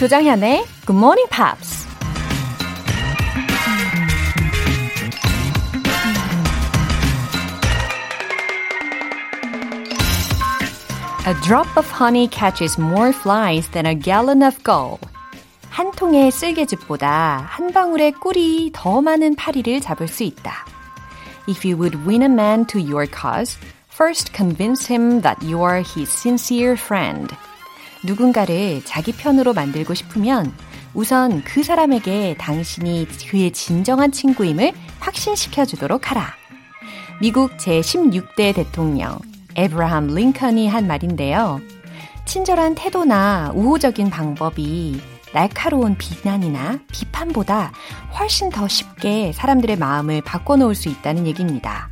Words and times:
조장현의 0.00 0.64
Good 0.86 0.96
Morning 0.96 1.28
Pops. 1.30 1.86
A 11.26 11.34
drop 11.42 11.66
of 11.76 11.90
honey 11.90 12.28
catches 12.28 12.78
more 12.78 13.12
flies 13.12 13.68
than 13.70 13.84
a 13.84 13.94
gallon 13.94 14.42
of 14.42 14.62
gold. 14.62 15.00
한 15.70 15.90
통의 15.90 16.30
쓸개즙보다 16.30 17.44
한 17.48 17.72
방울의 17.72 18.12
꿀이 18.12 18.70
더 18.72 19.02
많은 19.02 19.34
파리를 19.34 19.80
잡을 19.80 20.06
수 20.06 20.22
있다. 20.22 20.64
If 21.48 21.66
you 21.66 21.76
would 21.76 22.06
win 22.06 22.22
a 22.22 22.28
man 22.28 22.64
to 22.66 22.80
your 22.80 23.06
cause, 23.06 23.58
first 23.90 24.32
convince 24.32 24.86
him 24.86 25.20
that 25.22 25.44
you 25.44 25.62
are 25.62 25.82
his 25.82 26.08
sincere 26.08 26.76
friend. 26.76 27.34
누군가를 28.03 28.83
자기 28.85 29.11
편으로 29.11 29.53
만들고 29.53 29.93
싶으면 29.93 30.53
우선 30.93 31.43
그 31.43 31.63
사람에게 31.63 32.35
당신이 32.37 33.07
그의 33.29 33.51
진정한 33.51 34.11
친구임을 34.11 34.73
확신시켜 34.99 35.65
주도록 35.65 36.11
하라. 36.11 36.33
미국 37.21 37.55
제16대 37.57 38.55
대통령 38.55 39.19
에브라함 39.55 40.07
링컨이 40.07 40.67
한 40.67 40.87
말인데요. 40.87 41.61
친절한 42.25 42.75
태도나 42.75 43.51
우호적인 43.53 44.09
방법이 44.09 44.99
날카로운 45.33 45.97
비난이나 45.97 46.79
비판보다 46.91 47.71
훨씬 48.17 48.49
더 48.49 48.67
쉽게 48.67 49.31
사람들의 49.33 49.77
마음을 49.77 50.21
바꿔놓을 50.21 50.75
수 50.75 50.89
있다는 50.89 51.25
얘기입니다. 51.27 51.89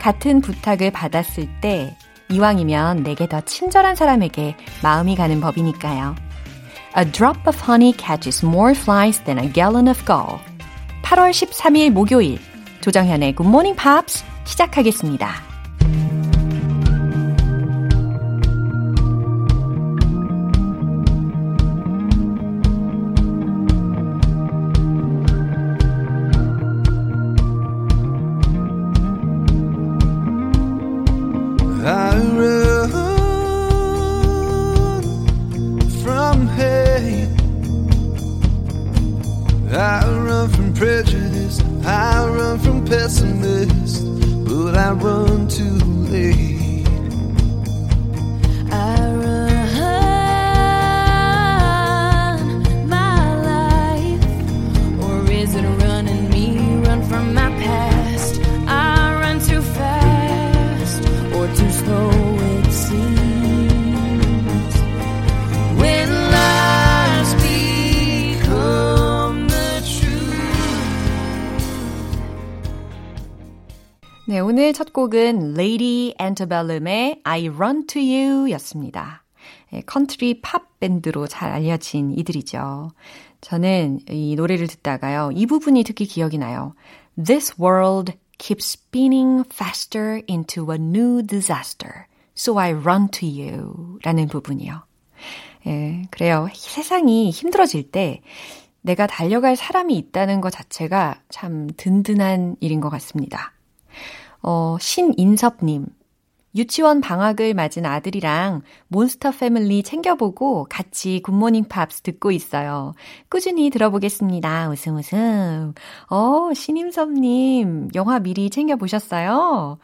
같은 0.00 0.40
부탁을 0.40 0.90
받았을 0.90 1.48
때 1.60 1.96
이왕이면 2.30 3.02
내게 3.02 3.28
더 3.28 3.40
친절한 3.40 3.94
사람에게 3.96 4.56
마음이 4.82 5.16
가는 5.16 5.40
법이니까요. 5.40 6.14
A 6.96 7.04
drop 7.10 7.40
of 7.46 7.56
honey 7.62 7.92
catches 7.96 8.44
more 8.44 8.74
flies 8.74 9.22
than 9.24 9.38
a 9.38 9.52
gallon 9.52 9.88
of 9.88 10.04
gold. 10.04 10.42
8월 11.02 11.30
13일 11.30 11.90
목요일 11.90 12.38
조정현의 12.80 13.34
Good 13.34 13.48
Morning 13.48 13.76
Pops 13.80 14.24
시작하겠습니다. 14.44 15.49
네, 74.30 74.38
오늘 74.38 74.72
첫 74.72 74.92
곡은 74.92 75.54
Lady 75.58 76.14
Antebellum의 76.20 77.20
I 77.24 77.48
Run 77.48 77.88
to 77.88 78.00
You 78.00 78.48
였습니다. 78.52 79.24
네, 79.72 79.80
컨트리 79.80 80.40
팝 80.40 80.78
밴드로 80.78 81.26
잘 81.26 81.50
알려진 81.50 82.12
이들이죠. 82.16 82.92
저는 83.40 83.98
이 84.08 84.36
노래를 84.36 84.68
듣다가요, 84.68 85.30
이 85.34 85.46
부분이 85.46 85.82
특히 85.82 86.04
기억이 86.04 86.38
나요. 86.38 86.74
This 87.16 87.60
world 87.60 88.12
keeps 88.38 88.78
spinning 88.78 89.42
faster 89.52 90.22
into 90.30 90.70
a 90.70 90.78
new 90.78 91.26
disaster. 91.26 92.06
So 92.36 92.56
I 92.60 92.70
run 92.70 93.08
to 93.08 93.28
you. 93.28 93.98
라는 94.04 94.28
부분이요. 94.28 94.84
예, 95.66 96.02
그래요. 96.12 96.46
세상이 96.54 97.30
힘들어질 97.30 97.90
때 97.90 98.20
내가 98.82 99.08
달려갈 99.08 99.56
사람이 99.56 99.96
있다는 99.96 100.40
것 100.40 100.50
자체가 100.50 101.20
참 101.30 101.68
든든한 101.76 102.58
일인 102.60 102.80
것 102.80 102.90
같습니다. 102.90 103.54
어, 104.42 104.76
신인섭님. 104.80 105.86
유치원 106.56 107.00
방학을 107.00 107.54
맞은 107.54 107.86
아들이랑 107.86 108.62
몬스터 108.88 109.30
패밀리 109.30 109.84
챙겨보고 109.84 110.66
같이 110.68 111.20
굿모닝 111.22 111.66
팝스 111.68 112.02
듣고 112.02 112.32
있어요. 112.32 112.94
꾸준히 113.28 113.70
들어보겠습니다. 113.70 114.68
웃음 114.68 114.96
웃음. 114.96 115.74
어, 116.08 116.50
신인섭님, 116.52 117.90
영화 117.94 118.18
미리 118.18 118.50
챙겨보셨어요? 118.50 119.78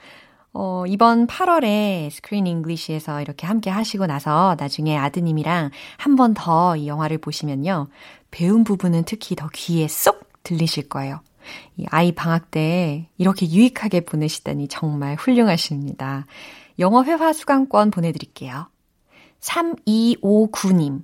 어, 0.54 0.84
이번 0.88 1.28
8월에 1.28 2.10
Screen 2.10 2.48
English에서 2.48 3.20
이렇게 3.20 3.46
함께 3.46 3.70
하시고 3.70 4.06
나서 4.06 4.56
나중에 4.58 4.96
아드님이랑 4.98 5.70
한 5.98 6.16
번 6.16 6.34
더 6.34 6.74
이 6.76 6.88
영화를 6.88 7.18
보시면요. 7.18 7.86
배운 8.32 8.64
부분은 8.64 9.04
특히 9.04 9.36
더 9.36 9.48
귀에 9.54 9.86
쏙 9.86 10.28
들리실 10.42 10.88
거예요. 10.88 11.20
이 11.76 11.86
아이 11.90 12.12
방학 12.12 12.50
때 12.50 13.08
이렇게 13.18 13.50
유익하게 13.50 14.00
보내시다니 14.00 14.68
정말 14.68 15.16
훌륭하십니다. 15.16 16.26
영어 16.78 17.04
회화 17.04 17.32
수강권 17.32 17.90
보내드릴게요. 17.90 18.68
3259님. 19.40 21.02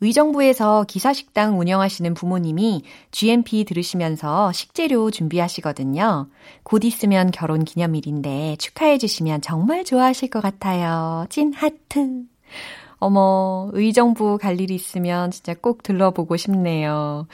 의정부에서 0.00 0.84
기사식당 0.88 1.60
운영하시는 1.60 2.14
부모님이 2.14 2.82
GMP 3.12 3.64
들으시면서 3.64 4.50
식재료 4.50 5.12
준비하시거든요. 5.12 6.28
곧 6.64 6.84
있으면 6.84 7.30
결혼 7.30 7.64
기념일인데 7.64 8.56
축하해 8.58 8.98
주시면 8.98 9.42
정말 9.42 9.84
좋아하실 9.84 10.30
것 10.30 10.40
같아요. 10.40 11.26
찐 11.30 11.52
하트. 11.52 12.24
어머, 12.98 13.70
의정부 13.72 14.38
갈 14.38 14.60
일이 14.60 14.74
있으면 14.74 15.30
진짜 15.30 15.54
꼭 15.54 15.84
들러보고 15.84 16.36
싶네요. 16.36 17.28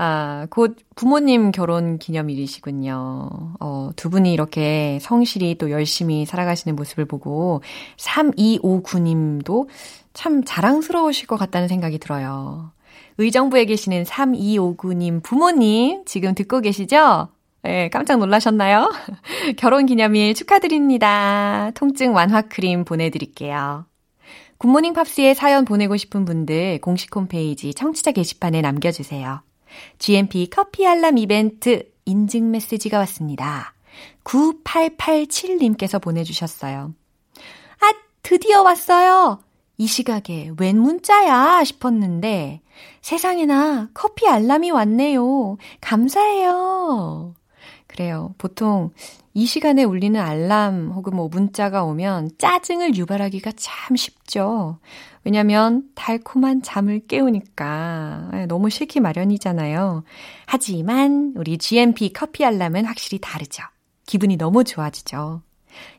아, 0.00 0.46
곧 0.50 0.76
부모님 0.94 1.50
결혼 1.50 1.98
기념일이시군요. 1.98 3.30
어, 3.58 3.90
두 3.96 4.10
분이 4.10 4.32
이렇게 4.32 5.00
성실히 5.02 5.58
또 5.58 5.72
열심히 5.72 6.24
살아가시는 6.24 6.76
모습을 6.76 7.04
보고 7.04 7.62
3259님도 7.96 9.66
참 10.14 10.44
자랑스러우실 10.44 11.26
것 11.26 11.36
같다는 11.36 11.66
생각이 11.66 11.98
들어요. 11.98 12.70
의정부에 13.18 13.64
계시는 13.64 14.04
3259님 14.04 15.20
부모님 15.24 16.04
지금 16.06 16.32
듣고 16.36 16.60
계시죠? 16.60 17.26
네, 17.62 17.88
깜짝 17.88 18.18
놀라셨나요? 18.18 18.92
결혼 19.58 19.84
기념일 19.84 20.34
축하드립니다. 20.34 21.72
통증 21.74 22.14
완화 22.14 22.42
크림 22.42 22.84
보내드릴게요. 22.84 23.84
굿모닝 24.58 24.92
팝스에 24.92 25.34
사연 25.34 25.64
보내고 25.64 25.96
싶은 25.96 26.24
분들 26.24 26.80
공식 26.82 27.16
홈페이지 27.16 27.74
청취자 27.74 28.12
게시판에 28.12 28.60
남겨주세요. 28.60 29.42
GMP 29.98 30.48
커피 30.50 30.86
알람 30.86 31.18
이벤트 31.18 31.90
인증 32.04 32.50
메시지가 32.50 32.98
왔습니다. 32.98 33.74
9887님께서 34.24 36.00
보내주셨어요. 36.00 36.94
아, 37.80 37.92
드디어 38.22 38.62
왔어요! 38.62 39.40
이 39.76 39.86
시각에 39.86 40.50
웬 40.58 40.78
문자야 40.78 41.62
싶었는데 41.62 42.60
세상에나 43.00 43.90
커피 43.94 44.26
알람이 44.26 44.72
왔네요. 44.72 45.56
감사해요. 45.80 47.34
그래요. 47.86 48.34
보통 48.38 48.90
이 49.34 49.46
시간에 49.46 49.84
울리는 49.84 50.20
알람 50.20 50.90
혹은 50.90 51.14
뭐 51.16 51.28
문자가 51.28 51.84
오면 51.84 52.32
짜증을 52.38 52.96
유발하기가 52.96 53.52
참 53.56 53.96
쉽죠. 53.96 54.78
왜냐면 55.28 55.82
달콤한 55.94 56.62
잠을 56.62 57.00
깨우니까 57.06 58.30
예, 58.32 58.46
너무 58.46 58.70
싫기 58.70 58.98
마련이잖아요. 59.00 60.02
하지만 60.46 61.34
우리 61.36 61.58
GMP 61.58 62.14
커피 62.14 62.46
알람은 62.46 62.86
확실히 62.86 63.18
다르죠. 63.20 63.62
기분이 64.06 64.38
너무 64.38 64.64
좋아지죠. 64.64 65.42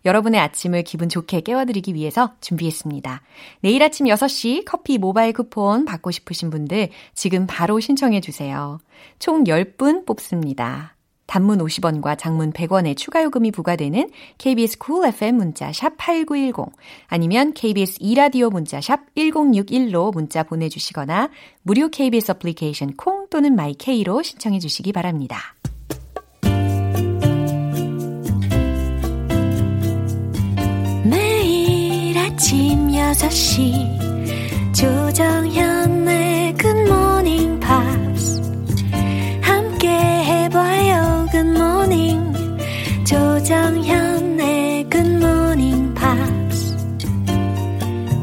여러분의 0.03 0.41
아침을 0.41 0.81
기분 0.81 1.09
좋게 1.09 1.41
깨워드리기 1.41 1.93
위해서 1.93 2.33
준비했습니다. 2.41 3.21
내일 3.61 3.83
아침 3.83 4.07
6시 4.07 4.65
커피 4.65 4.97
모바일 4.97 5.33
쿠폰 5.33 5.85
받고 5.85 6.09
싶으신 6.09 6.49
분들 6.49 6.89
지금 7.13 7.45
바로 7.45 7.79
신청해 7.79 8.21
주세요. 8.21 8.79
총 9.19 9.43
10분 9.43 10.07
뽑습니다. 10.07 10.95
단문 11.29 11.59
50원과 11.59 12.17
장문 12.17 12.51
100원의 12.51 12.97
추가 12.97 13.21
요금이 13.23 13.51
부과되는 13.51 14.09
KBS 14.39 14.79
cool 14.83 15.07
FM 15.09 15.35
문자 15.35 15.71
샵 15.71 15.95
8910 15.97 16.75
아니면 17.07 17.53
KBS 17.53 17.97
이라디오 17.99 18.49
문자 18.49 18.81
샵 18.81 19.01
1061로 19.15 20.11
문자 20.11 20.41
보내 20.41 20.69
주시거나 20.69 21.29
무료 21.61 21.89
KBS 21.89 22.31
애플리케이션 22.31 22.95
콩 22.97 23.27
또는 23.29 23.55
마이케이로 23.55 24.23
신청해 24.23 24.57
주시기 24.57 24.91
바랍니다. 24.91 25.37
매일 31.03 32.17
아침 32.17 32.87
6시 32.87 34.73
조정현 34.73 35.78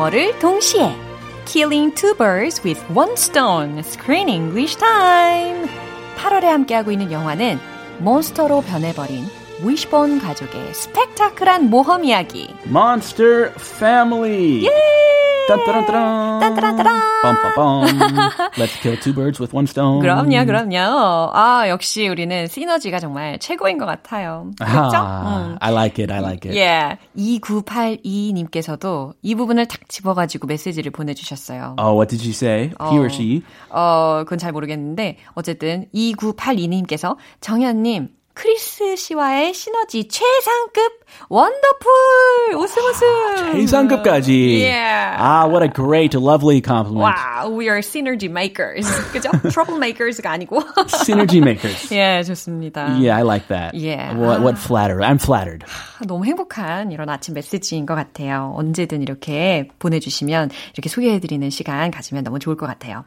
영어를 0.00 0.38
동시에 0.38 0.96
Killing 1.44 1.94
two 1.94 2.14
birds 2.14 2.62
with 2.64 2.82
one 2.94 3.12
stone 3.12 3.78
Screen 3.80 4.30
English 4.30 4.78
Time 4.78 5.68
8월에 6.16 6.44
함께하고 6.44 6.90
있는 6.90 7.12
영화는 7.12 7.58
몬스터로 7.98 8.62
변해버린 8.62 9.26
위시본 9.62 10.20
가족의 10.20 10.72
스펙타클한 10.72 11.68
모험 11.68 12.04
이야기 12.04 12.48
Monster 12.66 13.52
Family. 13.56 14.64
딴 14.64 15.09
빰빠빰. 15.50 17.20
Let's 18.56 18.76
kill 18.80 18.96
two 19.00 19.12
birds 19.12 19.40
with 19.40 19.54
one 19.54 19.66
stone. 19.66 20.00
그럼요, 20.00 20.44
그럼요. 20.46 21.30
아, 21.32 21.68
역시 21.68 22.08
우리는 22.08 22.46
시너지가 22.46 22.98
정말 23.00 23.38
최고인 23.38 23.78
것 23.78 23.86
같아요. 23.86 24.50
그렇죠? 24.58 24.96
Ah, 24.96 25.56
I 25.60 25.72
like 25.72 26.02
it. 26.02 26.12
I 26.12 26.20
like 26.20 26.48
it. 26.50 26.58
예. 26.58 26.98
2982님께서도 27.16 29.14
이 29.22 29.34
부분을 29.34 29.66
탁 29.66 29.88
집어가지고 29.88 30.46
메시지를 30.46 30.92
보내주셨어요. 30.92 31.76
Oh, 31.78 31.94
what 31.94 32.08
did 32.08 32.22
she 32.22 32.32
say? 32.32 32.72
He 32.90 32.98
or 32.98 33.08
she? 33.10 33.42
어, 33.70 34.22
그건 34.24 34.38
잘 34.38 34.52
모르겠는데, 34.52 35.18
어쨌든 35.34 35.86
2982님께서 35.94 37.16
정현님, 37.40 38.08
크리스 38.34 38.96
씨와의 38.96 39.52
시너지 39.52 40.08
최상급 40.08 40.99
원더풀 41.28 42.54
웃음 42.56 42.82
웃음 42.84 43.52
최상급까지. 43.52 44.62
Yeah. 44.62 45.16
Ah, 45.18 45.46
what 45.46 45.62
a 45.62 45.68
great, 45.68 46.14
lovely 46.14 46.60
compliment. 46.60 47.14
Wow, 47.16 47.50
we 47.50 47.68
are 47.68 47.80
synergy 47.80 48.28
makers. 48.28 48.86
그죠? 49.12 49.30
Troublemakers가 49.50 50.30
아니고. 50.30 50.62
Synergy 51.04 51.40
makers. 51.40 51.90
예, 51.92 52.22
좋습니다. 52.24 52.98
Yeah, 52.98 53.16
I 53.16 53.22
like 53.22 53.48
that. 53.48 53.74
Yeah. 53.74 54.14
What, 54.16 54.42
what 54.42 54.58
flatter. 54.58 55.00
I'm 55.00 55.18
flattered. 55.18 55.64
너무 56.06 56.24
행복한 56.24 56.90
이런 56.92 57.08
아침 57.08 57.34
메시지인 57.34 57.86
것 57.86 57.94
같아요. 57.94 58.54
언제든 58.56 59.02
이렇게 59.02 59.68
보내주시면 59.78 60.50
이렇게 60.74 60.88
소개해드리는 60.88 61.50
시간 61.50 61.90
가지면 61.90 62.24
너무 62.24 62.38
좋을 62.38 62.56
것 62.56 62.66
같아요. 62.66 63.04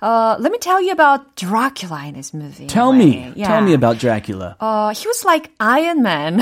Uh, 0.00 0.36
let 0.38 0.52
me 0.52 0.58
tell 0.58 0.80
you 0.80 0.92
about 0.92 1.34
Dracula 1.36 2.04
in 2.06 2.14
this 2.14 2.32
movie. 2.32 2.66
Tell 2.66 2.92
me. 2.92 3.32
Tell 3.36 3.62
me 3.62 3.74
about 3.74 3.98
Dracula. 3.98 4.56
Uh, 4.60 4.94
he 4.94 5.06
was 5.08 5.24
like 5.24 5.50
Iron 5.58 6.02
Man. 6.02 6.40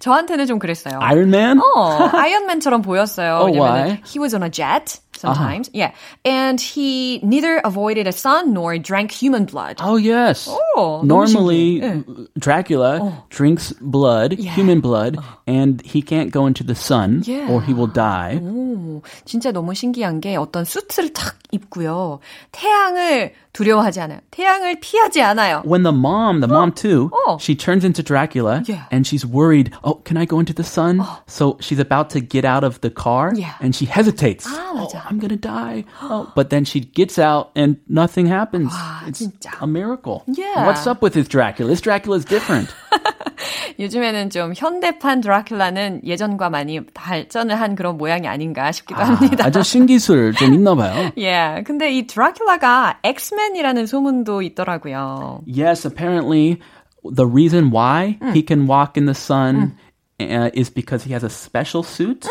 저한테 0.00 0.29
는 0.29 0.45
좀 0.47 0.59
그랬어요. 0.59 0.99
Iron 1.01 1.29
Man? 1.29 1.59
어, 1.59 2.09
아이언맨처럼 2.13 2.81
보였어요. 2.81 3.39
Oh, 3.41 3.45
왜냐면 3.51 3.59
why? 3.87 4.01
he 4.05 4.19
was 4.19 4.33
on 4.35 4.43
a 4.43 4.49
jet 4.49 4.99
sometimes. 5.17 5.69
Yeah. 5.73 5.91
And 6.25 6.59
he 6.61 7.19
neither 7.23 7.57
avoided 7.63 8.05
a 8.05 8.11
sun 8.11 8.53
nor 8.53 8.77
drank 8.77 9.11
human 9.11 9.45
blood. 9.45 9.77
Oh, 9.79 9.95
yes. 9.97 10.47
너무 10.77 11.05
Normally, 11.07 11.79
신기해. 11.81 12.27
Dracula 12.37 13.23
drinks 13.29 13.73
blood, 13.81 14.33
human 14.33 14.81
blood, 14.81 15.17
and 15.47 15.81
he 15.81 16.01
can't 16.01 16.31
go 16.31 16.45
into 16.45 16.63
the 16.63 16.75
sun 16.75 17.23
Yeah. 17.25 17.49
or 17.49 17.61
he 17.61 17.73
will 17.73 17.87
die. 17.87 18.39
오, 18.43 19.01
진짜 19.25 19.51
너무 19.51 19.73
신기한 19.73 20.19
게 20.21 20.35
어떤 20.35 20.65
수트를 20.65 21.13
탁 21.13 21.35
입고요. 21.51 22.19
태양을 22.51 23.33
두려워하지 23.53 24.01
않아요. 24.01 24.19
태양을 24.31 24.79
피하지 24.81 25.21
않아요. 25.21 25.61
When 25.65 25.83
the 25.83 25.95
mom, 25.95 26.41
the 26.41 26.51
mom 26.51 26.73
too, 26.73 27.09
Oh. 27.25 27.37
she 27.39 27.55
turns 27.55 27.85
into 27.85 28.03
Dracula 28.03 28.63
Yeah. 28.67 28.85
and 28.91 29.07
she's 29.07 29.25
worried, 29.25 29.71
oh, 29.83 30.01
can 30.03 30.17
I 30.17 30.25
go 30.25 30.39
into 30.39 30.53
the 30.53 30.63
sun? 30.67 30.99
So 31.27 31.57
she's 31.61 31.79
about 31.79 32.09
to 32.11 32.19
get 32.19 32.43
out 32.43 32.65
of 32.65 32.81
the 32.81 32.89
car 32.89 33.31
Yeah. 33.33 33.55
and 33.61 33.73
she 33.73 33.85
hesitates. 33.85 34.45
아, 34.47 34.71
oh, 34.73 34.83
맞아. 34.83 35.03
I'm 35.07 35.19
going 35.19 35.31
to 35.31 35.39
die. 35.39 35.85
oh, 36.01 36.27
but 36.35 36.49
then 36.49 36.65
she 36.65 36.81
gets 36.81 37.17
out 37.17 37.51
and 37.55 37.77
nothing 37.87 38.25
happens. 38.27 38.73
와, 38.73 39.07
it's 39.07 39.21
진짜. 39.23 39.55
a 39.61 39.67
miracle. 39.67 40.23
Yeah. 40.27 40.65
What's 40.67 40.85
up 40.87 41.01
with 41.01 41.13
this 41.13 41.29
Dracula? 41.29 41.69
This 41.71 41.79
Dracula 41.81 42.17
is 42.17 42.25
different. 42.25 42.67
요즘에는 43.78 44.30
좀 44.30 44.52
현대판 44.56 45.20
드라큘라는 45.20 46.04
예전과 46.04 46.50
많이 46.50 46.80
발전을 46.84 47.60
한 47.60 47.74
그런 47.74 47.96
모양이 47.96 48.26
아닌가 48.28 48.72
싶기도 48.72 49.00
합니다. 49.00 49.46
아주 49.46 49.62
신기술 49.62 50.34
좀 50.34 50.54
있나 50.54 50.74
봐요. 50.74 51.10
예. 51.18 51.62
근데 51.66 51.92
이 51.92 52.06
드라큘라가 52.06 52.96
엑스맨이라는 53.02 53.86
소문도 53.86 54.42
있더라고요. 54.42 55.42
Yes, 55.46 55.86
apparently 55.86 56.58
the 57.04 57.26
reason 57.26 57.70
why 57.70 58.18
he 58.34 58.42
can 58.46 58.66
walk 58.68 58.96
in 58.96 59.06
the 59.06 59.14
sun 59.14 59.76
uh, 60.20 60.50
is 60.54 60.70
because 60.70 61.04
he 61.04 61.12
has 61.12 61.24
a 61.24 61.30
special 61.30 61.82
suit. 61.82 62.26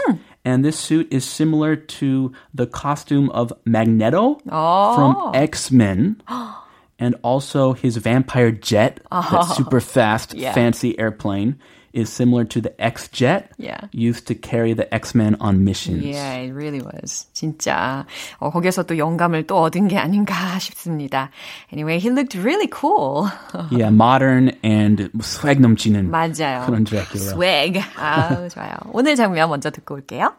And 0.46 0.64
this 0.64 0.80
suit 0.80 1.12
is 1.12 1.26
similar 1.26 1.76
to 2.00 2.32
the 2.54 2.66
costume 2.66 3.30
of 3.32 3.52
Magneto 3.66 4.40
from 4.46 5.32
X 5.34 5.70
Men. 5.72 6.16
And 6.99 7.17
also 7.23 7.73
his 7.75 7.97
vampire 7.97 8.53
jet, 8.53 9.01
that 9.11 9.43
super 9.57 9.81
fast, 9.81 10.33
Yeah. 10.35 10.53
fancy 10.55 10.95
airplane, 10.99 11.57
is 11.93 12.09
similar 12.09 12.45
to 12.45 12.61
the 12.61 12.71
X 12.81 13.09
jet 13.11 13.51
Yeah. 13.59 13.79
used 13.93 14.27
to 14.27 14.35
carry 14.35 14.75
the 14.75 14.87
X 14.95 15.15
Men 15.15 15.37
on 15.41 15.63
missions. 15.65 16.03
Yeah, 16.05 16.35
it 16.43 16.53
really 16.53 16.81
was. 16.83 17.27
진짜 17.35 18.07
어, 18.39 18.51
거기서 18.51 18.85
또 18.85 18.97
영감을 18.99 19.47
또 19.47 19.59
얻은 19.63 19.89
게 19.89 19.97
아닌가 19.99 20.59
싶습니다. 20.61 21.31
Anyway, 21.73 21.99
he 21.99 22.11
looked 22.11 22.35
really 22.39 22.69
cool. 22.71 23.29
Yeah, 23.71 23.91
modern 23.91 24.53
and 24.65 25.11
swag 25.21 25.59
넘치는 25.61 26.11
맞아요. 26.11 26.67
그런 26.67 26.85
Dracula. 26.85 27.27
swag. 27.31 27.81
아우, 27.97 28.49
좋아요. 28.49 28.75
오늘 28.93 29.15
장면 29.17 29.49
먼저 29.51 29.71
듣고 29.71 29.95
올게요. 29.95 30.33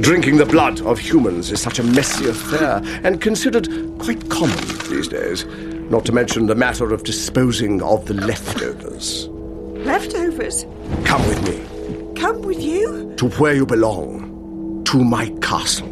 Drinking 0.00 0.38
the 0.38 0.46
blood 0.50 0.80
of 0.80 0.98
humans 0.98 1.52
is 1.52 1.60
such 1.60 1.78
a 1.78 1.84
messy 1.84 2.26
affair 2.26 2.80
and 3.04 3.20
considered 3.20 3.68
quite 4.00 4.18
common 4.30 4.56
these 4.88 5.06
days. 5.06 5.44
Not 5.89 6.05
to 6.05 6.11
mention 6.11 6.45
the 6.45 6.55
matter 6.55 6.93
of 6.93 7.03
disposing 7.03 7.81
of 7.81 8.05
the 8.05 8.13
leftovers. 8.13 9.27
Leftovers? 9.29 10.65
Come 11.03 11.27
with 11.27 11.41
me 11.47 12.13
Come 12.15 12.41
with 12.43 12.61
you? 12.61 13.13
to 13.17 13.29
where 13.31 13.55
you 13.55 13.65
belong, 13.65 14.83
to 14.85 15.03
my 15.03 15.29
castle. 15.41 15.87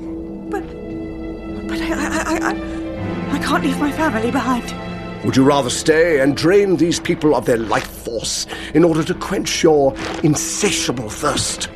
But. 0.52 0.62
But 1.68 1.82
I. 1.82 1.94
I, 1.94 2.22
I, 2.22 2.52
I, 2.52 3.36
I 3.36 3.40
can't 3.40 3.64
leave 3.64 3.80
my 3.80 3.92
family 3.92 4.30
behind. 4.30 4.74
Would 5.26 5.36
you 5.36 5.44
rather 5.44 5.70
stay 5.72 6.20
and 6.20 6.38
drain 6.38 6.78
these 6.78 7.00
people 7.00 7.36
of 7.36 7.46
their 7.46 7.58
life 7.58 7.88
force 7.88 8.46
in 8.76 8.84
order 8.84 9.04
to 9.04 9.14
quench 9.16 9.64
your 9.64 9.96
insatiable 10.24 11.10
thirst? 11.10 11.70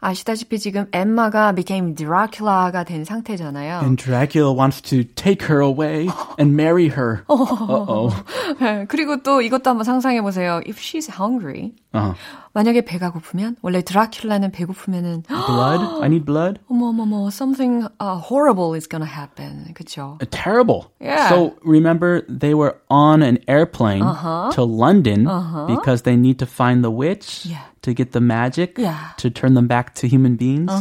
아시다시피 0.00 0.58
지금 0.58 0.86
엠마가 0.92 1.52
became 1.54 1.94
Dracula가 1.94 2.84
된 2.84 3.04
상태잖아요. 3.04 3.80
And 3.82 3.96
Dracula 3.96 4.52
wants 4.52 4.80
to 4.82 5.04
take 5.04 5.42
her 5.48 5.60
away 5.60 6.08
and 6.38 6.54
marry 6.54 6.88
her. 6.88 7.24
Uh-oh. 7.28 8.12
네, 8.60 8.86
그리고 8.88 9.22
또 9.22 9.40
이것도 9.40 9.70
한번 9.70 9.84
상상해 9.84 10.20
보세요. 10.20 10.60
If 10.66 10.78
she's 10.80 11.08
hungry, 11.08 11.72
Uh-huh. 11.94 12.14
만약에 12.55 12.81
배가 12.85 13.11
고프면 13.11 13.55
원래 13.61 13.81
드라큘라는 13.81 14.51
배고프면은 14.51 15.23
Blood? 15.23 16.03
I 16.03 16.07
need 16.07 16.25
blood? 16.25 16.59
어머머머 16.69 17.27
something 17.31 17.87
uh, 17.99 18.17
horrible 18.19 18.73
is 18.75 18.87
gonna 18.87 19.05
happen. 19.07 19.73
그렇죠? 19.73 20.17
Uh, 20.21 20.25
Terrible. 20.31 20.91
Yeah. 20.99 21.29
So 21.29 21.55
remember, 21.63 22.21
they 22.27 22.53
were 22.53 22.75
on 22.89 23.23
an 23.23 23.39
airplane 23.47 24.03
to 24.55 24.63
London 24.63 25.25
because 25.67 26.03
they 26.03 26.15
need 26.15 26.39
to 26.39 26.45
find 26.45 26.83
the 26.83 26.91
witch 26.91 27.45
Yeah. 27.45 27.63
to 27.83 27.93
get 27.93 28.11
the 28.11 28.21
magic 28.21 28.77
Yeah. 28.77 29.15
to 29.17 29.29
turn 29.29 29.53
them 29.53 29.67
back 29.67 29.95
to 30.01 30.07
human 30.07 30.35
beings. 30.35 30.71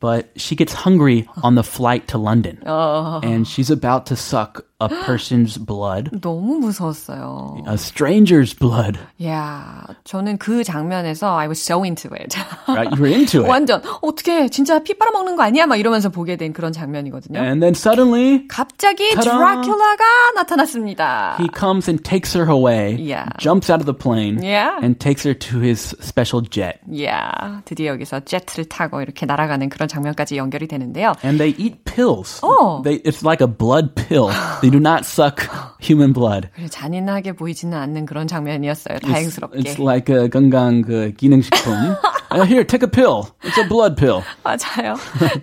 but 0.00 0.30
she 0.36 0.54
gets 0.54 0.72
hungry 0.72 1.26
on 1.42 1.56
the 1.56 1.64
flight 1.64 2.06
to 2.06 2.18
London. 2.18 2.62
And 2.64 3.48
she's 3.48 3.68
about 3.68 4.06
to 4.06 4.16
suck 4.16 4.62
a 4.83 4.89
person's 5.05 5.57
blood, 5.57 6.09
너무 6.21 6.59
무서웠어요. 6.59 7.57
a 7.67 7.73
stranger's 7.75 8.53
blood. 8.57 8.99
야, 9.25 9.83
저는 10.03 10.37
그 10.37 10.63
장면에서 10.63 11.35
I 11.37 11.47
was 11.47 11.59
so 11.61 11.83
into 11.83 12.09
it. 12.13 12.35
Right? 12.67 12.91
You 12.91 13.01
were 13.01 13.11
into 13.13 13.41
it. 13.41 13.49
완전 13.49 13.81
어떻게 14.01 14.49
진짜 14.49 14.79
피 14.83 14.93
빨아먹는 14.93 15.35
거 15.35 15.43
아니야? 15.43 15.65
막 15.65 15.77
이러면서 15.77 16.09
보게 16.09 16.35
된 16.35 16.53
그런 16.53 16.71
장면이거든요. 16.73 17.39
And 17.39 17.61
then 17.61 17.73
suddenly, 17.75 18.47
갑자기 18.47 19.13
타다! 19.15 19.31
드라큘라가 19.31 20.03
나타났습니다. 20.35 21.37
he 21.39 21.47
comes 21.57 21.89
and 21.89 22.03
takes 22.03 22.33
her 22.35 22.49
away, 22.49 22.95
Yeah. 22.99 23.25
jumps 23.39 23.69
out 23.71 23.81
of 23.81 23.85
the 23.85 23.93
plane, 23.97 24.41
Yeah. 24.43 24.77
and 24.81 24.99
takes 24.99 25.23
her 25.27 25.33
to 25.37 25.59
his 25.59 25.95
special 26.01 26.41
jet. 26.47 26.79
야, 27.03 27.61
드디어 27.65 27.93
여기서 27.93 28.21
제트를 28.21 28.65
타고 28.69 29.01
이렇게 29.01 29.25
날아가는 29.25 29.69
그런 29.69 29.87
장면까지 29.87 30.37
연결이 30.37 30.67
되는데요. 30.67 31.13
And 31.23 31.37
they 31.37 31.55
eat 31.57 31.83
pills. 31.85 32.39
Oh. 32.43 32.81
They, 32.83 33.01
it's 33.03 33.23
like 33.23 33.41
a 33.41 33.47
blood 33.47 33.95
pill. 33.95 34.29
they 34.61 34.69
do 34.73 34.79
not 34.79 35.05
suck 35.05 35.47
human 35.79 36.13
blood. 36.13 36.49
잔인하게 36.69 37.33
보이지는 37.33 37.77
않는 37.77 38.05
그런 38.05 38.27
장면이었어요. 38.27 38.97
It's, 38.97 39.07
다행스럽게. 39.07 39.59
it's 39.59 39.79
like 39.79 40.09
a 40.09 40.27
건강 40.29 40.81
그 40.81 41.13
기능식품. 41.15 41.95
Uh, 42.33 42.41
here, 42.47 42.63
take 42.65 42.81
a 42.81 42.87
pill. 42.89 43.29
It's 43.43 43.59
a 43.59 43.67
blood 43.69 43.95
pill. 43.95 44.23
맞아요. 44.43 44.95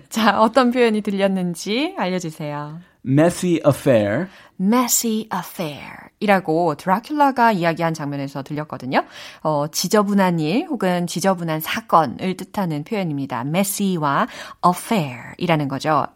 자, 0.09 0.41
어떤 0.41 0.71
표현이 0.71 0.99
들렸는지 0.99 1.95
알려주세요. 1.97 2.79
Messy 3.07 3.61
affair. 3.65 4.27
messy 4.59 5.25
affair 5.33 6.09
이라고 6.19 6.75
드라큘라가 6.75 7.55
이야기한 7.55 7.93
장면에서 7.93 8.43
들렸거든요. 8.43 9.05
어, 9.41 9.67
지저분한 9.71 10.41
일 10.41 10.67
혹은 10.67 11.07
지저분한 11.07 11.61
사건을 11.61 12.35
뜻하는 12.35 12.83
표현입니다. 12.83 13.45
messy와 13.45 14.27
affair 14.67 15.33
이라는 15.37 15.69
거죠. 15.69 16.07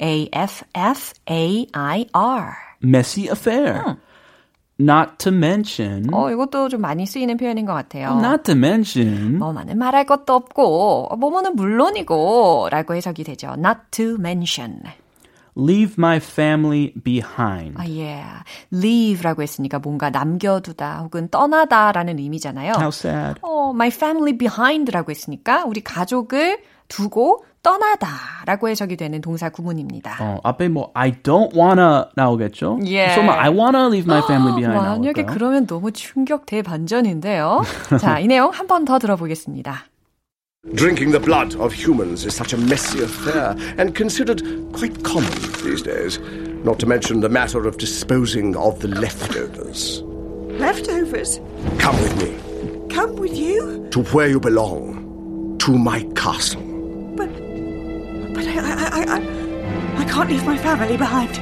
A-F-F-A-I-R. 1.25 2.64
Messy 2.84 3.29
affair. 3.29 3.98
Not 4.79 5.17
to 5.20 5.32
mention. 5.32 6.13
어, 6.13 6.29
이것도 6.32 6.67
좀 6.67 6.82
많이 6.82 7.05
쓰이는 7.05 7.38
표현인 7.38 7.65
것 7.65 7.74
같아요. 7.74 8.20
Not 8.20 8.44
to 8.44 8.55
mention. 8.55 9.38
뭐만은 9.38 9.77
말할 9.77 10.05
것도 10.05 10.34
없고, 10.34 11.15
뭐뭐는 11.17 11.55
물론이고, 11.55 12.67
라고 12.70 12.94
해석이 12.96 13.24
되죠. 13.24 13.53
not 13.58 13.79
to 13.91 14.15
mention. 14.15 14.82
Leave 15.58 15.96
my 15.98 16.17
family 16.17 16.91
behind. 17.01 17.75
아, 17.77 17.88
예. 17.88 18.22
leave라고 18.74 19.41
했으니까 19.41 19.79
뭔가 19.79 20.10
남겨두다 20.10 21.00
혹은 21.03 21.29
떠나다라는 21.29 22.20
의미잖아요. 22.20 22.74
How 22.75 22.89
sad. 22.89 23.39
어, 23.41 23.70
my 23.70 23.88
family 23.88 24.38
behind라고 24.38 25.12
했으니까 25.12 25.63
우리 25.63 25.82
가족을 25.82 26.60
두고 26.89 27.46
떠나다라고 27.65 28.69
해석이 28.69 28.95
되는 28.95 29.22
동사 29.22 29.50
구문입니다. 29.50 30.17
어, 30.22 30.39
앞에 30.43 30.67
뭐 30.69 30.91
I 30.93 31.13
don't 31.24 31.53
wanna 31.55 32.03
나오겠죠? 32.15 32.79
예. 32.86 33.10
설마 33.10 33.34
I 33.41 33.50
wanna 33.50 33.88
leave 33.88 34.05
my 34.05 34.22
family 34.24 34.55
behind 34.55 34.79
만약에 34.79 35.22
나올까요? 35.22 35.25
그러면 35.34 35.65
너무 35.65 35.91
충격 35.91 36.45
대반전인데요. 36.45 37.62
자, 38.00 38.19
이 38.19 38.27
내용 38.27 38.51
한 38.51 38.67
번 38.67 38.86
더 38.86 39.00
들어보겠습니다. 39.00 39.86
Drinking 40.75 41.12
the 41.12 41.19
blood 41.24 41.55
of 41.57 41.74
humans 41.74 42.25
is 42.25 42.34
such 42.36 42.53
a 42.53 42.60
messy 42.60 43.01
affair 43.03 43.55
and 43.79 43.95
considered 43.95 44.41
quite 44.74 45.03
common 45.03 45.29
these 45.63 45.81
days, 45.84 46.19
not 46.65 46.77
to 46.79 46.88
mention 46.88 47.22
the 47.22 47.29
matter 47.29 47.67
of 47.67 47.77
disposing 47.77 48.55
of 48.57 48.79
the 48.79 48.89
leftovers. 48.89 50.03
Leftovers? 50.60 51.39
Come 51.79 51.95
with 52.01 52.15
me 52.22 52.34
Come 52.89 53.15
with 53.17 53.34
you? 53.38 53.88
to 53.91 54.01
where 54.13 54.27
you 54.27 54.39
belong, 54.39 55.55
to 55.60 55.77
my 55.77 56.01
castle. 56.15 56.62
Can't 60.15 60.29
leave 60.29 60.45
my 60.48 60.57
family 60.57 60.95
behind. 60.95 61.41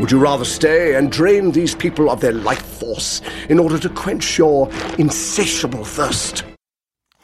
Would 0.00 0.10
you 0.10 0.18
rather 0.18 0.46
stay 0.46 0.94
and 0.96 1.12
drain 1.12 1.52
these 1.52 1.74
people 1.74 2.08
of 2.08 2.20
their 2.20 2.32
life 2.32 2.64
force 2.80 3.20
in 3.50 3.58
order 3.58 3.78
to 3.78 3.88
quench 3.90 4.38
your 4.38 4.68
insatiable 4.96 5.84
thirst? 5.84 6.42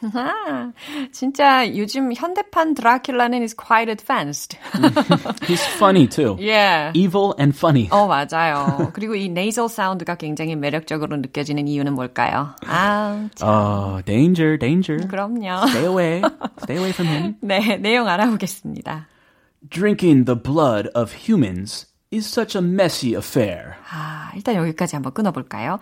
아, 0.03 0.71
진짜 1.11 1.65
요즘 1.75 2.13
현대판 2.13 2.73
드라큘라는 2.75 3.41
is 3.41 3.55
quite 3.55 3.89
advanced. 3.89 4.57
He's 5.47 5.63
funny 5.77 6.07
too. 6.07 6.37
예. 6.39 6.91
Evil 6.93 7.33
and 7.39 7.55
funny. 7.55 7.87
어, 7.89 8.05
맞아요. 8.07 8.91
그리고 8.93 9.15
이 9.15 9.25
nasal 9.25 9.69
사운드가 9.69 10.15
굉장히 10.15 10.55
매력적으로 10.55 11.17
느껴지는 11.17 11.67
이유는 11.67 11.93
뭘까요? 11.93 12.55
아, 12.67 13.27
참, 13.35 13.49
Oh, 13.49 14.01
danger, 14.05 14.57
danger. 14.57 15.07
그럼요. 15.07 15.67
Stay 15.69 15.85
away. 15.85 16.21
Stay 16.61 16.77
away 16.77 16.91
from 16.91 17.07
him. 17.11 17.35
네, 17.41 17.77
내용 17.77 18.07
알아보겠습니다. 18.07 19.07
Drinking 19.67 20.23
the 20.23 20.35
blood 20.35 20.87
of 20.87 21.13
humans 21.13 21.85
is 22.13 22.27
such 22.27 22.57
a 22.57 22.61
messy 22.61 23.15
affair. 23.15 23.75
아, 23.89 24.31
일단 24.35 24.55
여기까지 24.55 24.95
한번 24.95 25.13
끊어볼까요? 25.13 25.79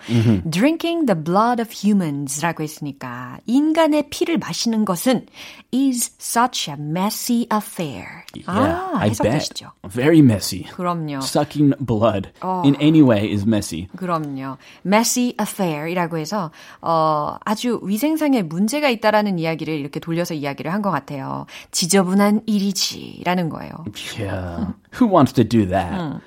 Drinking 0.50 1.06
the 1.08 1.16
blood 1.22 1.62
of 1.62 1.70
humans라고 1.72 2.64
했으니까 2.64 3.38
인간의 3.46 4.10
피를 4.10 4.38
마시는 4.38 4.86
것은 4.86 5.26
is 5.74 6.12
such 6.20 6.70
a 6.70 6.76
messy 6.80 7.48
affair. 7.52 8.06
아, 8.46 8.92
I 8.96 9.10
bet. 9.10 9.28
해석되시죠? 9.28 9.72
Very 9.90 10.20
messy. 10.20 10.64
그럼요. 10.66 11.18
Sucking 11.24 11.74
blood 11.80 12.30
in 12.64 12.76
any 12.80 13.02
way 13.02 13.32
is 13.32 13.44
messy. 13.48 13.88
그럼요. 13.96 14.58
messy 14.86 15.34
affair이라고 15.40 16.18
해서 16.18 16.52
어, 16.82 17.38
아주 17.44 17.80
위생상의 17.84 18.44
문제가 18.44 18.90
있다라는 18.90 19.40
이야기를 19.40 19.74
이렇게 19.74 20.00
돌려서 20.00 20.34
이야기를 20.34 20.72
한 20.74 20.80
것 20.80 20.92
같아요. 20.92 21.46
지저분한 21.72 22.44
일이지라는 22.46 23.50
거예요. 23.50 23.72
Yeah. 24.18 24.74
Who 24.94 25.08
wants 25.12 25.34
to 25.34 25.44
do 25.44 25.66
that? 25.68 26.19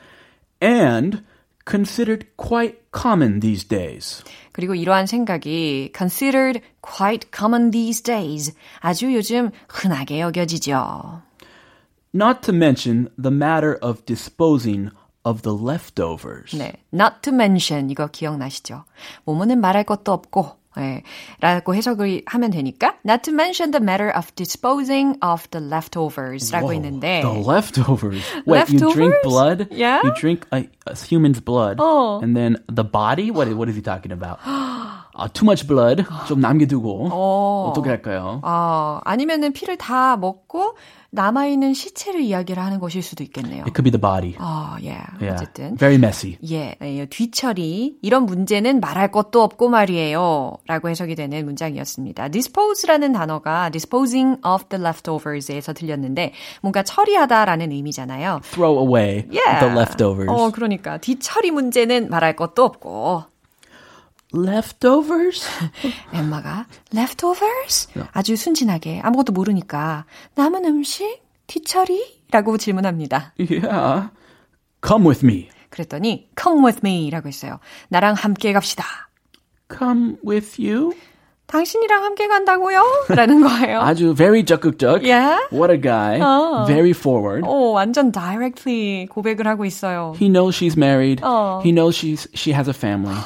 And 0.61 1.23
considered 1.67 2.27
quite 2.37 2.77
common 2.91 3.39
these 3.39 3.67
days. 3.67 4.23
그리고 4.53 4.73
이러한 4.73 5.05
생각이 5.05 5.91
considered 5.95 6.61
quite 6.81 7.27
common 7.35 7.71
these 7.71 8.01
days. 8.01 8.55
아주 8.79 9.13
요즘 9.13 9.51
흔하게 9.67 10.21
여겨지죠. 10.21 11.21
Not 12.15 12.41
to 12.41 12.55
mention 12.55 13.09
the 13.21 13.33
matter 13.33 13.77
of 13.81 14.03
disposing 14.05 14.89
of 15.23 15.41
the 15.41 15.55
leftovers. 15.55 16.55
네. 16.55 16.73
Not 16.93 17.21
to 17.21 17.33
mention 17.33 17.89
이거 17.89 18.07
기억나시죠? 18.07 18.85
뭐뭐는 19.25 19.59
말할 19.59 19.83
것도 19.83 20.13
없고 20.13 20.57
예, 20.77 21.01
라고 21.39 21.73
해석을 21.73 22.21
하면 22.27 22.51
되니까 22.51 22.93
not 23.03 23.23
to 23.23 23.33
mention 23.33 23.71
the 23.71 23.81
matter 23.81 24.11
of 24.15 24.29
disposing 24.35 25.17
of 25.23 25.49
the 25.49 25.59
leftovers라고 25.59 26.67
Whoa, 26.67 26.73
했는데 26.75 27.21
The 27.21 27.33
leftovers. 27.33 28.21
Wait, 28.45 28.69
you 28.69 28.79
drink 28.93 29.13
Leftovers? 29.17 29.23
blood? 29.23 29.67
Yeah. 29.71 30.01
You 30.03 30.13
drink 30.13 30.45
a, 30.51 30.69
a 30.85 30.95
human's 30.95 31.39
blood. 31.41 31.77
Oh. 31.79 32.19
And 32.21 32.37
then 32.37 32.57
the 32.69 32.83
body? 32.83 33.31
What, 33.31 33.49
what 33.57 33.69
is 33.69 33.75
he 33.75 33.81
talking 33.81 34.11
about? 34.11 34.37
uh, 35.18 35.28
too 35.32 35.44
much 35.44 35.66
blood. 35.66 36.04
좀 36.26 36.40
남겨두고. 36.40 37.08
어떻게 37.70 37.90
할까요? 37.90 38.40
어, 38.42 39.00
아니면은 39.04 39.52
피를 39.52 39.76
다 39.76 40.16
먹고 40.16 40.76
남아 41.14 41.44
있는 41.46 41.74
시체를 41.74 42.22
이야기를 42.22 42.62
하는 42.62 42.80
것일 42.80 43.02
수도 43.02 43.22
있겠네요. 43.22 43.64
It 43.64 43.72
could 43.76 43.82
be 43.82 43.90
the 43.90 44.00
body. 44.00 44.34
어, 44.40 44.76
예. 44.82 44.96
Yeah. 45.20 45.34
어쨌든. 45.34 45.76
Very 45.76 45.96
messy. 45.96 46.38
예, 46.50 46.74
예, 46.80 47.04
뒤처리 47.04 47.98
이런 48.00 48.24
문제는 48.24 48.80
말할 48.80 49.12
것도 49.12 49.42
없고 49.42 49.68
말이에요. 49.68 50.54
라고 50.66 50.88
해석이 50.88 51.14
되는 51.14 51.44
문장이었습니다. 51.44 52.28
dispose라는 52.28 53.12
단어가 53.12 53.68
disposing 53.68 54.40
of 54.46 54.64
the 54.70 54.82
leftovers에서 54.82 55.74
들렸는데 55.74 56.32
뭔가 56.62 56.82
처리하다라는 56.82 57.72
의미잖아요. 57.72 58.40
Throw 58.44 58.80
away 58.80 59.26
Yeah. 59.30 59.60
the 59.60 59.70
leftovers. 59.70 60.30
어, 60.30 60.50
그러니까 60.50 60.96
뒤처리 60.96 61.50
문제는 61.50 62.08
말할 62.08 62.36
것도 62.36 62.64
없고 62.64 63.24
Leftovers? 64.34 65.46
엠마가 66.12 66.66
leftovers? 66.94 67.88
아주 68.12 68.36
순진하게 68.36 69.00
아무것도 69.02 69.32
모르니까 69.32 70.04
남은 70.34 70.64
음식 70.64 71.22
뒤처리? 71.46 72.22
라고 72.30 72.56
질문합니다. 72.56 73.34
Yeah. 73.38 74.08
Come 74.86 75.06
with 75.06 75.24
me. 75.24 75.48
그랬더니 75.68 76.28
come 76.40 76.64
with 76.64 76.80
me 76.84 77.10
라고 77.10 77.28
했어요. 77.28 77.58
나랑 77.88 78.14
함께 78.14 78.52
갑시다. 78.52 78.84
Come 79.76 80.16
with 80.26 80.56
you? 80.58 80.92
당신이랑 81.46 82.04
함께 82.04 82.28
간다고요? 82.28 82.82
라는 83.08 83.42
거예요. 83.42 83.80
아주 83.80 84.14
very 84.14 84.42
적극적. 84.44 85.02
Yeah? 85.02 85.46
What 85.52 85.70
a 85.70 85.78
guy. 85.78 86.18
어. 86.20 86.64
Very 86.66 86.90
forward. 86.92 87.46
오, 87.46 87.72
완전 87.72 88.10
directly 88.10 89.06
고백을 89.08 89.46
하고 89.46 89.66
있어요. 89.66 90.14
He 90.18 90.30
knows 90.30 90.56
she's 90.56 90.78
married. 90.78 91.22
어. 91.22 91.60
He 91.62 91.72
knows 91.72 91.94
she's 91.94 92.26
she 92.34 92.54
has 92.54 92.70
a 92.70 92.74
family. 92.74 93.16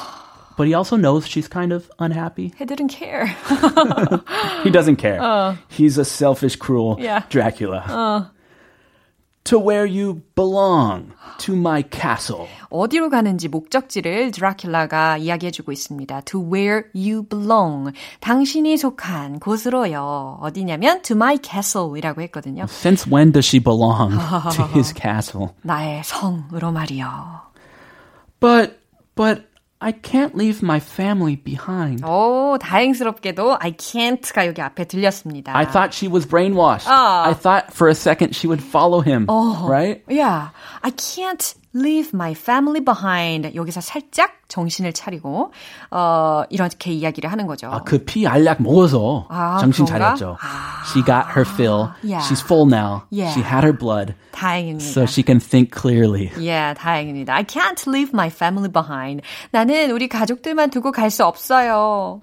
But 0.56 0.66
he 0.68 0.74
also 0.74 0.96
knows 0.96 1.26
she's 1.26 1.48
kind 1.48 1.72
of 1.72 1.90
unhappy. 1.98 2.52
He 2.58 2.66
didn't 2.66 2.88
care. 2.88 3.26
He 4.62 4.70
doesn't 4.70 4.96
care. 4.96 5.56
He's 5.68 5.96
a 5.98 6.04
selfish, 6.04 6.56
cruel 6.56 6.98
Yeah. 7.00 7.22
Dracula. 7.30 8.30
to 9.44 9.58
where 9.58 9.84
you 9.84 10.22
belong, 10.36 11.12
to 11.38 11.56
my 11.56 11.82
castle. 11.90 12.46
어디로 12.70 13.10
가는지 13.10 13.48
목적지를 13.48 14.30
드라큘라가 14.30 15.18
이야기해주고 15.20 15.72
있습니다. 15.72 16.20
To 16.26 16.40
where 16.40 16.84
you 16.94 17.24
belong. 17.24 17.92
당신이 18.20 18.76
속한 18.76 19.40
곳으로요. 19.40 20.38
어디냐면 20.42 21.02
to 21.02 21.16
my 21.16 21.38
castle이라고 21.42 22.22
했거든요. 22.22 22.64
Since 22.68 23.10
when 23.10 23.32
does 23.32 23.44
she 23.48 23.58
belong 23.58 24.12
to 24.54 24.64
his 24.74 24.94
castle? 24.94 25.48
나의 25.62 26.02
성으로 26.04 26.70
말이요. 26.70 27.40
But, 28.38 28.78
but 29.16 29.42
I 29.84 29.90
can't 29.90 30.36
leave 30.36 30.62
my 30.62 30.78
family 30.78 31.34
behind. 31.34 32.04
오, 32.04 32.56
다행스럽게도 32.60 33.58
I 33.60 33.72
can't가 33.72 34.46
여기 34.46 34.62
앞에 34.62 34.84
들렸습니다. 34.84 35.56
I 35.56 35.64
thought 35.66 35.92
she 35.92 36.06
was 36.06 36.24
brainwashed. 36.24 36.86
Ah. 36.86 37.26
I 37.26 37.34
thought 37.34 37.72
for 37.72 37.88
a 37.88 37.94
second 37.94 38.36
she 38.36 38.46
would 38.46 38.62
follow 38.62 39.00
him. 39.00 39.26
Right? 39.68 40.04
Yeah, 40.08 40.50
I 40.84 40.90
can't 40.92 41.54
leave 41.77 42.11
my 42.13 42.31
family 42.31 42.83
behind. 42.83 43.53
여기서 43.55 43.81
살짝 43.81 44.33
정신을 44.47 44.93
차리고 44.93 45.51
어, 45.91 46.43
이렇게 46.49 46.91
이야기를 46.91 47.31
하는 47.31 47.47
거죠. 47.47 47.69
아, 47.71 47.83
그 47.83 48.03
피 48.05 48.25
알약 48.27 48.61
먹어서 48.61 49.27
아, 49.29 49.57
정신 49.59 49.85
그런가? 49.85 50.15
차렸죠. 50.15 50.37
She 50.91 51.03
got 51.03 51.27
her 51.35 51.45
fill. 51.45 51.89
Yeah. 52.03 52.21
She's 52.25 52.41
full 52.41 52.65
now. 52.67 53.03
Yeah. 53.11 53.31
She 53.33 53.43
had 53.43 53.63
her 53.65 53.73
blood. 53.77 54.15
다행입니다. 54.31 54.85
So 54.89 55.03
she 55.05 55.23
can 55.25 55.39
think 55.39 55.71
clearly. 55.75 56.31
예, 56.39 56.73
다행입니다. 56.77 57.33
I 57.33 57.43
can't 57.43 57.85
leave 57.87 58.11
my 58.13 58.27
family 58.29 58.69
behind. 58.71 59.21
나는 59.51 59.91
우리 59.91 60.07
가족들만 60.07 60.69
두고 60.69 60.91
갈 60.91 61.09
수 61.11 61.25
없어요. 61.25 62.21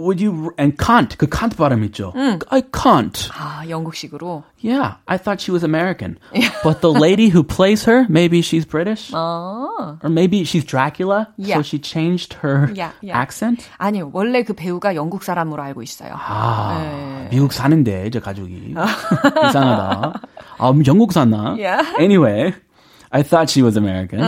Would 0.00 0.20
you 0.20 0.52
and 0.58 0.76
can't 0.76 1.16
그 1.16 1.26
can't 1.26 1.56
발음 1.56 1.82
있죠? 1.84 2.12
I 2.50 2.60
can't. 2.70 3.16
아, 3.32 3.64
영국식으로. 3.66 4.44
Yeah, 4.60 4.96
I 5.08 5.16
thought 5.16 5.40
she 5.40 5.50
was 5.50 5.64
American. 5.64 6.18
But 6.62 6.82
the 6.82 6.92
lady 6.92 7.30
who 7.30 7.42
plays 7.42 7.84
her, 7.86 8.04
maybe 8.06 8.42
she's 8.42 8.66
British. 8.66 9.10
아, 9.14 9.96
Or 10.04 10.10
maybe 10.10 10.44
she's 10.44 10.64
Dracula. 10.66 11.28
Yeah. 11.38 11.56
So 11.56 11.62
she 11.62 11.78
changed 11.78 12.34
her 12.44 12.68
Yeah, 12.74 12.92
yeah. 13.00 13.16
accent. 13.18 13.66
아니요, 13.78 14.10
원래 14.12 14.42
그 14.42 14.52
배우가 14.52 14.94
영국 14.96 15.24
사람으로 15.24 15.62
알고 15.62 15.80
있어요. 15.82 16.12
아, 16.14 17.28
미국 17.30 17.54
사는데 17.54 18.10
저 18.10 18.20
가족이 18.20 18.74
이상하다. 19.48 20.20
아, 20.58 20.72
영국 20.86 21.12
샀나? 21.14 21.56
Yeah. 21.56 21.82
Anyway, 21.98 22.52
I 23.10 23.22
thought 23.22 23.48
she 23.48 23.62
was 23.62 23.78
American. 23.78 24.20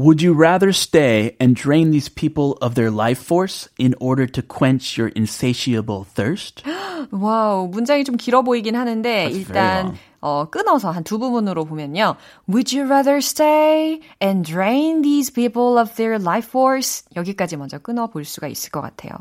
Would 0.00 0.20
you 0.20 0.34
rather 0.34 0.72
stay 0.74 1.36
and 1.40 1.56
drain 1.56 1.90
these 1.90 2.10
people 2.10 2.58
of 2.60 2.74
their 2.74 2.90
life 2.90 3.16
force 3.18 3.66
in 3.78 3.94
order 3.98 4.26
to 4.26 4.42
quench 4.42 4.98
your 4.98 5.08
insatiable 5.16 6.04
thirst? 6.04 6.62
와우, 7.10 7.68
문장이 7.68 8.04
좀 8.04 8.16
길어 8.18 8.42
보이긴 8.42 8.76
하는데 8.76 9.02
very 9.28 9.32
일단 9.32 9.84
long. 9.86 9.98
어, 10.20 10.44
끊어서 10.50 10.90
한 10.90 11.02
두 11.02 11.18
부분으로 11.18 11.64
보면요. 11.64 12.16
Would 12.46 12.76
you 12.76 12.84
rather 12.86 13.18
stay 13.18 14.00
and 14.20 14.44
drain 14.44 15.00
these 15.00 15.32
people 15.32 15.78
of 15.80 15.94
their 15.94 16.18
life 16.20 16.46
force? 16.50 17.04
여기까지 17.16 17.56
먼저 17.56 17.78
끊어 17.78 18.06
볼 18.08 18.26
수가 18.26 18.48
있을 18.48 18.70
것 18.72 18.82
같아요. 18.82 19.12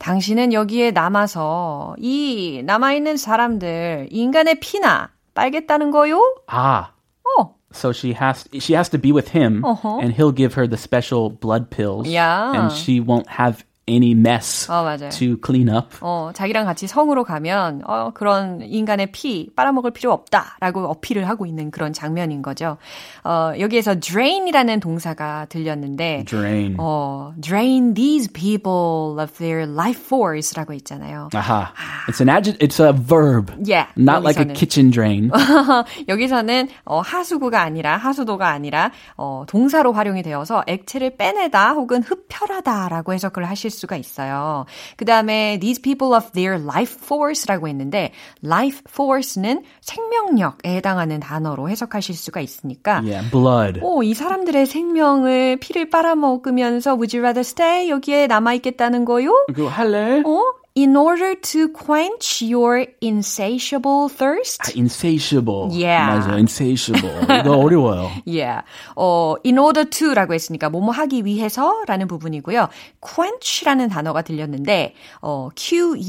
당신은 0.00 0.52
여기에 0.52 0.90
남아서 0.90 1.94
이 1.98 2.62
남아있는 2.64 3.18
사람들 3.18 4.08
인간의 4.10 4.58
피나 4.58 5.10
빨겠다는 5.34 5.92
거요? 5.92 6.18
Ah, 6.50 6.90
어, 7.38 7.54
so 7.73 7.91
she 7.91 8.13
has 8.13 8.47
she 8.59 8.73
has 8.73 8.89
to 8.89 8.97
be 8.97 9.11
with 9.11 9.27
him, 9.29 9.65
Uh-huh. 9.65 9.99
and 9.99 10.13
he'll 10.13 10.31
give 10.31 10.53
her 10.53 10.67
the 10.67 10.77
special 10.77 11.29
blood 11.29 11.69
pills, 11.69 12.07
Yeah. 12.07 12.53
and 12.53 12.71
she 12.71 12.99
won't 12.99 13.27
have 13.27 13.65
any 13.87 14.11
mess 14.11 14.71
어, 14.71 14.95
to 15.09 15.35
clean 15.45 15.67
up. 15.69 15.87
어, 16.01 16.31
자기랑 16.33 16.65
같이 16.65 16.87
성으로 16.87 17.23
가면, 17.23 17.81
어, 17.85 18.11
그런 18.13 18.61
인간의 18.61 19.11
피 19.11 19.49
빨아먹을 19.55 19.91
필요 19.91 20.11
없다라고 20.13 20.85
어필을 20.85 21.27
하고 21.27 21.45
있는 21.45 21.69
그런 21.69 21.91
장면인 21.91 22.41
거죠. 22.41 22.77
어, 23.23 23.51
여기에서 23.59 23.99
drain이라는 23.99 24.79
동사가 24.79 25.45
들렸는데, 25.49 26.23
Drain. 26.25 26.75
어, 26.79 27.33
drain 27.41 27.93
these 27.93 28.31
people 28.31 29.21
of 29.21 29.33
their 29.37 29.69
life 29.69 30.01
force라고 30.05 30.73
있잖아요. 30.73 31.29
Aha. 31.35 31.73
It's 32.07 32.21
an 32.21 32.29
adjective. 32.29 32.59
It's 32.65 32.79
a 32.79 32.93
verb. 32.93 33.51
Yeah, 33.65 33.87
Not 33.97 34.23
like 34.23 34.37
a 34.39 34.45
여기서는. 34.47 34.53
kitchen 34.55 34.91
drain. 34.91 35.29
여기서는 36.07 36.69
어, 36.85 36.99
하수구가 37.01 37.61
아니라 37.61 37.97
하수도가 37.97 38.47
아니라 38.49 38.91
어, 39.17 39.43
동사로 39.47 39.91
활용이 39.93 40.23
되어서 40.23 40.63
액체를 40.67 41.17
빼내다 41.17 41.73
혹은 41.73 42.01
흡혈하다라고 42.03 43.13
해석을 43.13 43.43
하실 43.45 43.72
수가 43.73 43.97
있어요. 43.97 44.65
그 44.95 45.05
다음에 45.05 45.57
these 45.59 45.81
people 45.81 46.15
of 46.15 46.31
their 46.31 46.63
life 46.63 46.95
force라고 47.03 47.67
했는데 47.67 48.11
life 48.45 48.81
force는 48.89 49.63
생명력에 49.81 50.75
해당하는 50.77 51.19
단어로 51.19 51.69
해석하실 51.69 52.15
수가 52.15 52.39
있으니까 52.39 53.01
yeah, 53.03 53.29
blood. 53.29 53.79
오, 53.81 54.03
이 54.03 54.13
사람들의 54.13 54.65
생명을 54.65 55.57
피를 55.57 55.89
빨아먹으면서 55.89 56.91
would 56.93 57.15
you 57.15 57.21
rather 57.23 57.41
stay 57.41 57.89
여기에 57.89 58.27
남아 58.27 58.53
있겠다는 58.55 59.05
거요? 59.05 59.45
그거 59.47 59.67
할래? 59.67 60.21
어? 60.25 60.62
In 60.75 60.97
order 60.97 61.35
to 61.35 61.67
quench 61.69 62.41
your 62.41 62.87
insatiable 62.99 64.09
thirst? 64.09 64.59
아, 64.63 64.71
insatiable. 64.75 65.69
Yeah. 65.71 66.17
맞아, 66.17 66.35
insatiable. 66.39 67.13
이거 67.29 67.57
어려워요. 67.57 68.09
Yeah. 68.25 68.63
어, 68.95 69.35
in 69.45 69.59
order 69.59 69.87
to라고 69.87 70.33
했으니까 70.33 70.71
뭐뭐 70.71 70.89
하기 70.89 71.25
위해서라는 71.25 72.07
부분이고요. 72.07 72.69
quench라는 73.01 73.89
단어가 73.89 74.23
들렸는데 74.23 74.95
어, 75.21 75.49
Q-U-E-N-C-H라고 75.55 76.07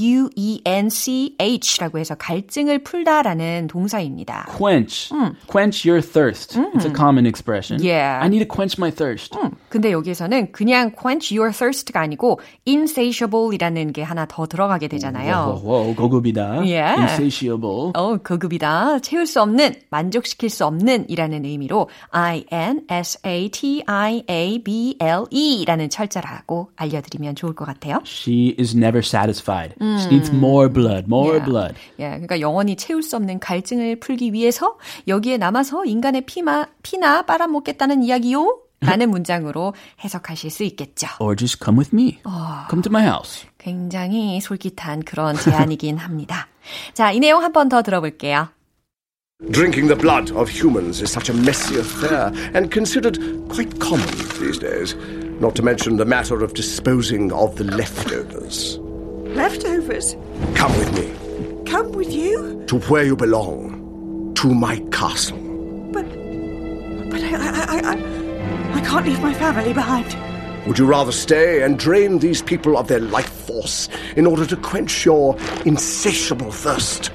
해서 1.98 2.14
갈증을 2.14 2.84
풀다라는 2.84 3.66
동사입니다. 3.66 4.46
Quench. 4.56 5.12
Quench 5.46 5.86
your 5.86 6.00
thirst. 6.00 6.58
It's 6.74 6.86
a 6.86 6.94
common 6.94 7.26
expression. 7.26 7.82
Yeah. 7.84 8.18
I 8.22 8.28
need 8.28 8.38
to 8.38 8.48
quench 8.48 8.78
my 8.78 8.90
thirst. 8.90 9.36
음, 9.36 9.50
근데 9.68 9.92
여기에서는 9.92 10.52
그냥 10.52 10.92
quench 10.98 11.36
your 11.36 11.52
thirst가 11.52 12.00
아니고 12.00 12.40
insatiable이라는 12.66 13.92
게 13.92 14.02
하나 14.02 14.24
더 14.24 14.46
들어가게 14.54 14.86
되잖아요. 14.86 15.60
오, 15.64 15.94
고급이다. 15.96 16.60
Yeah. 16.60 17.00
Insatiable. 17.00 17.90
어, 17.94 18.16
고급이다. 18.18 19.00
채울 19.00 19.26
수 19.26 19.42
없는, 19.42 19.74
만족시킬 19.90 20.48
수 20.48 20.64
없는 20.64 21.06
이라는 21.08 21.44
의미로 21.44 21.88
I-N-S-A-T-I-A-B-L-E 24.34 25.64
라는 25.66 25.90
철자라고 25.90 26.70
알려드리면 26.76 27.34
좋을 27.34 27.54
것 27.54 27.64
같아요. 27.64 27.98
She 28.04 28.54
is 28.58 28.76
never 28.76 29.00
satisfied. 29.04 29.74
She 29.80 30.06
needs 30.06 30.30
more 30.32 30.72
blood, 30.72 31.06
more 31.08 31.34
Yeah. 31.34 31.44
blood. 31.50 31.74
예, 31.98 32.10
그러니까 32.10 32.38
영원히 32.40 32.76
채울 32.76 33.02
수 33.02 33.16
없는 33.16 33.40
갈증을 33.40 33.98
풀기 34.00 34.32
위해서 34.32 34.76
여기에 35.08 35.38
남아서 35.38 35.84
인간의 35.84 36.22
피마, 36.26 36.66
피나 36.82 37.22
빨아먹겠다는 37.22 38.02
이야기요? 38.04 38.58
라는 38.83 39.09
문장으로 39.09 39.73
해석하실 40.03 40.49
수 40.51 40.63
있겠죠. 40.63 41.07
Or 41.19 41.35
just 41.35 41.59
come 41.63 41.77
with 41.77 41.93
me. 41.93 42.19
Come 42.69 42.81
to 42.81 42.89
my 42.89 43.03
house. 43.05 43.45
굉장히 43.57 44.39
솔깃한 44.39 45.03
그런 45.03 45.35
제안이긴 45.35 45.97
합니다. 45.97 46.47
자, 46.93 47.11
이 47.11 47.19
내용 47.19 47.43
한 47.43 47.51
번 47.51 47.67
더 47.67 47.81
들어볼게요. 47.81 48.47
Drinking 49.51 49.87
the 49.87 49.95
blood 49.99 50.31
of 50.33 50.49
humans 50.49 51.01
is 51.01 51.11
such 51.11 51.29
a 51.29 51.33
messy 51.35 51.77
affair 51.79 52.31
and 52.55 52.71
considered 52.71 53.17
quite 53.49 53.79
common 53.79 54.07
these 54.39 54.59
days, 54.59 54.95
not 55.39 55.55
to 55.55 55.63
mention 55.63 55.95
the 55.97 56.05
matter 56.05 56.43
of 56.43 56.53
disposing 56.53 57.31
of 57.31 57.55
the 57.55 57.63
leftovers. 57.63 58.79
Leftovers? 59.35 60.15
Come 60.55 60.71
with 60.77 60.91
me 60.97 61.07
Come 61.65 61.91
with 61.93 62.11
you? 62.11 62.63
to 62.67 62.79
where 62.91 63.03
you 63.05 63.15
belong, 63.15 64.33
to 64.35 64.53
my 64.53 64.79
castle. 64.91 65.37
But. 65.93 66.03
But 67.09 67.21
I. 67.23 67.35
I, 67.35 67.49
I, 67.49 67.79
I, 67.79 67.93
I 67.93 68.22
can't 68.89 69.05
leave 69.05 69.21
my 69.21 69.33
family 69.33 69.71
behind. 69.71 70.17
Would 70.67 70.79
you 70.79 70.85
rather 70.85 71.11
stay 71.11 71.61
and 71.61 71.77
drain 71.77 72.19
these 72.19 72.41
people 72.41 72.77
of 72.77 72.87
their 72.87 72.99
life 72.99 73.29
force 73.29 73.87
in 74.17 74.25
order 74.25 74.45
to 74.47 74.57
quench 74.57 75.05
your 75.05 75.37
insatiable 75.65 76.51
thirst? 76.51 77.11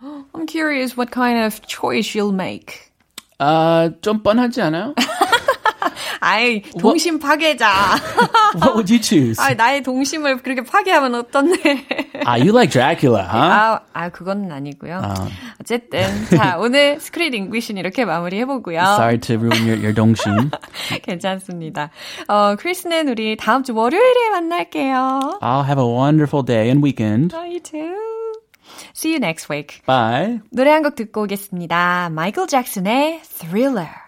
I'm 0.01 0.45
curious 0.47 0.95
what 0.95 1.11
kind 1.11 1.39
of 1.43 1.61
choice 1.67 2.15
you'll 2.15 2.31
make. 2.31 2.91
아, 3.39 3.89
좀 4.01 4.21
뻔하지 4.23 4.61
않아요? 4.61 4.93
아이, 6.20 6.62
동심 6.78 7.18
파괴자. 7.18 7.68
What 8.56 8.72
would 8.74 8.92
you 8.92 9.02
choose? 9.02 9.38
아, 9.42 9.54
나의 9.54 9.82
동심을 9.82 10.38
그렇게 10.38 10.62
파괴하면 10.62 11.14
어떡해. 11.14 11.58
Ah, 12.26 12.38
you 12.40 12.52
like 12.52 12.70
Dracula, 12.70 13.22
huh? 13.22 13.36
아, 13.38 13.80
아, 13.92 14.08
그건 14.10 14.50
아니고요. 14.50 15.00
어쨌든 15.60 16.02
자, 16.36 16.56
오늘 16.58 17.00
Screen 17.00 17.32
English는 17.34 17.80
이렇게 17.80 18.04
마무리해보고요. 18.04 18.78
Sorry 18.78 19.18
to 19.18 19.36
ruin 19.36 19.62
your, 19.66 19.78
your 19.78 19.94
동심. 19.94 20.50
괜찮습니다. 21.02 21.90
어, 22.28 22.56
크리스는 22.58 23.08
우리 23.08 23.36
다음 23.36 23.62
주 23.62 23.74
월요일에 23.74 24.30
만날게요. 24.30 25.38
I'll 25.42 25.64
have 25.64 25.78
a 25.82 25.86
wonderful 25.86 26.44
day 26.44 26.68
and 26.68 26.82
weekend. 26.84 27.34
Oh, 27.34 27.44
you 27.44 27.60
too. 27.60 27.94
See 28.94 29.10
you 29.12 29.18
next 29.18 29.48
week. 29.50 29.82
Bye. 29.86 30.40
노래 30.50 30.70
한 30.70 30.82
곡 30.82 30.94
듣고 30.96 31.22
오겠습니다. 31.22 32.10
마이클 32.12 32.46
잭슨의 32.46 33.20
Thriller. 33.22 34.07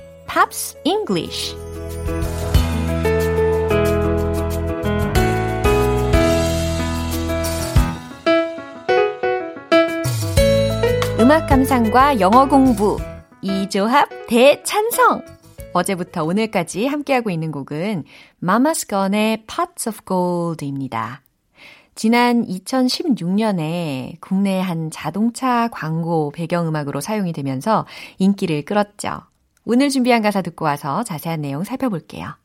Pops 0.33 0.77
English 0.85 1.57
음악 11.19 11.47
감상과 11.47 12.21
영어 12.21 12.47
공부 12.47 12.97
이 13.41 13.67
조합 13.69 14.07
대찬성 14.29 15.21
어제부터 15.73 16.23
오늘까지 16.23 16.87
함께하고 16.87 17.29
있는 17.29 17.51
곡은 17.51 18.05
Mama's 18.41 18.87
Gun의 18.87 19.43
Pots 19.47 19.89
of 19.89 19.99
Gold입니다. 20.05 21.23
지난 21.93 22.45
2016년에 22.45 24.15
국내 24.21 24.61
한 24.61 24.91
자동차 24.91 25.67
광고 25.73 26.31
배경음악으로 26.31 27.01
사용이 27.01 27.33
되면서 27.33 27.85
인기를 28.17 28.63
끌었죠. 28.63 29.23
오늘 29.65 29.89
준비한 29.89 30.21
가사 30.21 30.41
듣고 30.41 30.65
와서 30.65 31.03
자세한 31.03 31.41
내용 31.41 31.63
살펴볼게요. 31.63 32.35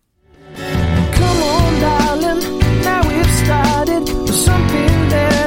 Come 0.56 1.42
on, 1.42 1.80
darling. 1.80 2.58
Now 2.82 3.08
we've 3.08 3.30
started 3.44 4.08
something 4.32 5.08
better. 5.08 5.45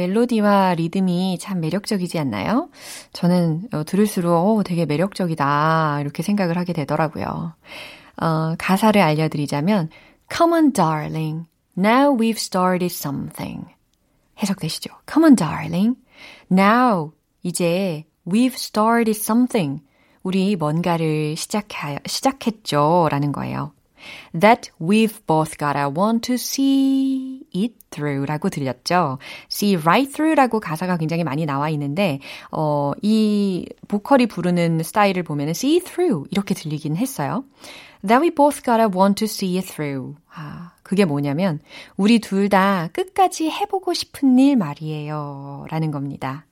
멜로디와 0.00 0.74
리듬이 0.74 1.38
참 1.38 1.60
매력적이지 1.60 2.18
않나요? 2.18 2.70
저는 3.12 3.68
어, 3.72 3.84
들을수록 3.84 4.58
어, 4.58 4.62
되게 4.62 4.86
매력적이다 4.86 6.00
이렇게 6.00 6.22
생각을 6.22 6.56
하게 6.56 6.72
되더라고요. 6.72 7.54
어, 8.20 8.54
가사를 8.58 9.00
알려드리자면 9.00 9.90
Come 10.32 10.54
on, 10.54 10.72
darling. 10.72 11.46
Now 11.76 12.16
we've 12.16 12.38
started 12.38 12.94
something. 12.94 13.66
해석되시죠? 14.42 14.90
Come 15.10 15.24
on, 15.24 15.36
darling. 15.36 15.96
Now 16.50 17.12
이제 17.42 18.04
we've 18.26 18.54
started 18.54 19.10
something. 19.10 19.82
우리 20.22 20.56
뭔가를 20.56 21.36
시작하, 21.36 21.98
시작했죠. 22.06 23.08
라는 23.10 23.32
거예요. 23.32 23.72
That 24.38 24.70
we've 24.80 25.24
both 25.26 25.58
gotta 25.58 25.88
want 25.88 26.26
to 26.26 26.34
see 26.34 27.42
it 27.54 27.74
through 27.90 28.26
라고 28.26 28.48
들렸죠. 28.48 29.18
see 29.50 29.76
right 29.76 30.10
through 30.12 30.34
라고 30.34 30.60
가사가 30.60 30.96
굉장히 30.96 31.24
많이 31.24 31.46
나와 31.46 31.68
있는데, 31.70 32.20
어, 32.50 32.92
이 33.02 33.66
보컬이 33.88 34.26
부르는 34.26 34.82
스타일을 34.82 35.22
보면 35.22 35.50
see 35.50 35.80
through 35.80 36.26
이렇게 36.30 36.54
들리긴 36.54 36.96
했어요. 36.96 37.44
That 38.06 38.22
we 38.22 38.30
both 38.30 38.62
gotta 38.62 38.88
want 38.88 39.16
to 39.16 39.26
see 39.26 39.58
it 39.58 39.66
through. 39.66 40.16
아, 40.34 40.72
그게 40.82 41.04
뭐냐면, 41.04 41.60
우리 41.96 42.18
둘 42.18 42.48
다 42.48 42.88
끝까지 42.92 43.50
해보고 43.50 43.92
싶은 43.92 44.38
일 44.38 44.56
말이에요. 44.56 45.66
라는 45.68 45.90
겁니다. 45.90 46.46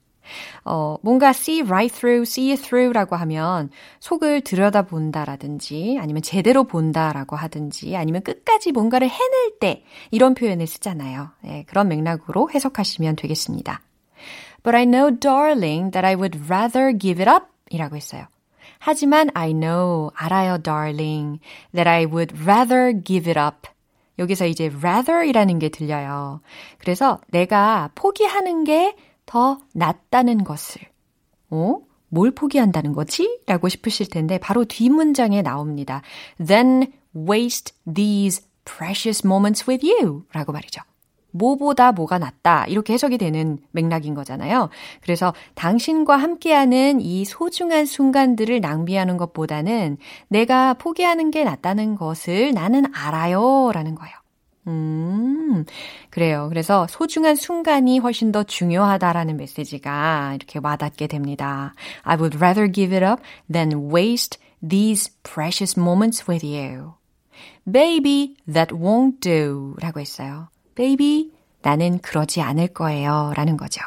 어, 0.64 0.96
뭔가 1.02 1.30
see 1.30 1.62
right 1.62 1.94
through, 1.94 2.22
see 2.22 2.56
through라고 2.56 3.16
하면 3.16 3.70
속을 4.00 4.42
들여다본다라든지 4.42 5.98
아니면 6.00 6.22
제대로 6.22 6.64
본다라고 6.64 7.36
하든지 7.36 7.96
아니면 7.96 8.22
끝까지 8.22 8.72
뭔가를 8.72 9.08
해낼 9.08 9.58
때 9.60 9.84
이런 10.10 10.34
표현을 10.34 10.66
쓰잖아요. 10.66 11.30
네, 11.42 11.64
그런 11.68 11.88
맥락으로 11.88 12.50
해석하시면 12.50 13.16
되겠습니다. 13.16 13.80
But 14.62 14.76
I 14.76 14.84
know, 14.84 15.16
darling, 15.16 15.92
that 15.92 16.04
I 16.04 16.14
would 16.14 16.38
rather 16.46 16.96
give 16.96 17.20
it 17.20 17.30
up 17.30 17.46
이라고 17.70 17.96
했어요. 17.96 18.26
하지만 18.78 19.30
I 19.34 19.52
know, 19.52 20.10
알아요, 20.14 20.58
darling, 20.62 21.40
that 21.72 21.88
I 21.88 22.04
would 22.04 22.34
rather 22.42 22.92
give 23.02 23.28
it 23.30 23.38
up. 23.38 23.68
여기서 24.18 24.46
이제 24.46 24.66
rather이라는 24.66 25.58
게 25.58 25.68
들려요. 25.68 26.40
그래서 26.78 27.20
내가 27.28 27.90
포기하는 27.94 28.64
게 28.64 28.96
더 29.28 29.58
낫다는 29.74 30.42
것을, 30.42 30.80
어? 31.50 31.76
뭘 32.08 32.30
포기한다는 32.30 32.94
거지? 32.94 33.40
라고 33.46 33.68
싶으실 33.68 34.08
텐데, 34.08 34.38
바로 34.38 34.64
뒷문장에 34.64 35.42
나옵니다. 35.42 36.00
Then 36.44 36.90
waste 37.14 37.74
these 37.92 38.42
precious 38.64 39.26
moments 39.26 39.68
with 39.68 39.86
you. 39.86 40.24
라고 40.32 40.52
말이죠. 40.52 40.80
뭐보다 41.32 41.92
뭐가 41.92 42.18
낫다. 42.18 42.64
이렇게 42.68 42.94
해석이 42.94 43.18
되는 43.18 43.58
맥락인 43.72 44.14
거잖아요. 44.14 44.70
그래서 45.02 45.34
당신과 45.54 46.16
함께하는 46.16 47.02
이 47.02 47.26
소중한 47.26 47.84
순간들을 47.84 48.62
낭비하는 48.62 49.18
것보다는 49.18 49.98
내가 50.28 50.72
포기하는 50.72 51.30
게 51.30 51.44
낫다는 51.44 51.96
것을 51.96 52.54
나는 52.54 52.86
알아요. 52.94 53.72
라는 53.74 53.94
거예요. 53.94 54.14
음, 54.68 55.64
그래요. 56.10 56.46
그래서 56.48 56.86
소중한 56.88 57.36
순간이 57.36 57.98
훨씬 57.98 58.32
더 58.32 58.42
중요하다라는 58.42 59.36
메시지가 59.36 60.32
이렇게 60.34 60.58
와닿게 60.62 61.06
됩니다. 61.06 61.74
I 62.02 62.16
would 62.16 62.36
rather 62.38 62.70
give 62.70 62.94
it 62.96 63.04
up 63.04 63.22
than 63.52 63.90
waste 63.92 64.38
these 64.66 65.12
precious 65.22 65.78
moments 65.78 66.24
with 66.28 66.44
you. 66.46 66.94
Baby, 67.70 68.36
that 68.52 68.74
won't 68.74 69.20
do. 69.20 69.74
라고 69.80 70.00
했어요. 70.00 70.48
Baby, 70.74 71.30
나는 71.62 71.98
그러지 71.98 72.40
않을 72.40 72.68
거예요. 72.68 73.32
라는 73.36 73.56
거죠. 73.56 73.80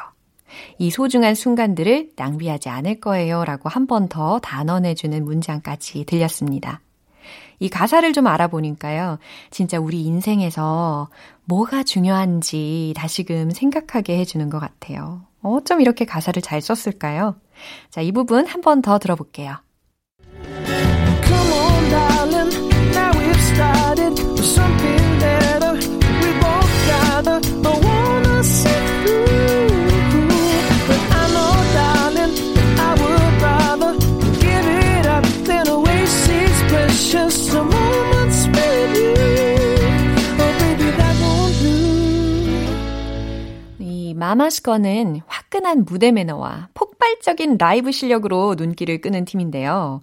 이 0.78 0.90
소중한 0.90 1.34
순간들을 1.34 2.10
낭비하지 2.16 2.68
않을 2.68 3.00
거예요. 3.00 3.44
라고 3.44 3.68
한 3.68 3.86
번 3.86 4.08
더 4.08 4.38
단언해주는 4.38 5.24
문장까지 5.24 6.04
들렸습니다. 6.04 6.80
이 7.62 7.68
가사를 7.68 8.12
좀 8.12 8.26
알아보니까요. 8.26 9.18
진짜 9.50 9.78
우리 9.78 10.02
인생에서 10.02 11.08
뭐가 11.44 11.82
중요한지 11.84 12.92
다시금 12.96 13.50
생각하게 13.52 14.18
해주는 14.18 14.50
것 14.50 14.58
같아요. 14.58 15.22
어쩜 15.42 15.80
이렇게 15.80 16.04
가사를 16.04 16.40
잘 16.42 16.60
썼을까요? 16.60 17.36
자, 17.90 18.00
이 18.00 18.12
부분 18.12 18.46
한 18.46 18.60
번 18.62 18.82
더 18.82 18.98
들어볼게요. 18.98 19.56
마마스 44.22 44.62
거는 44.62 45.20
화끈한 45.26 45.84
무대 45.84 46.12
매너와 46.12 46.68
폭발적인 46.74 47.58
라이브 47.58 47.90
실력으로 47.90 48.54
눈길을 48.56 49.00
끄는 49.00 49.24
팀인데요. 49.24 50.00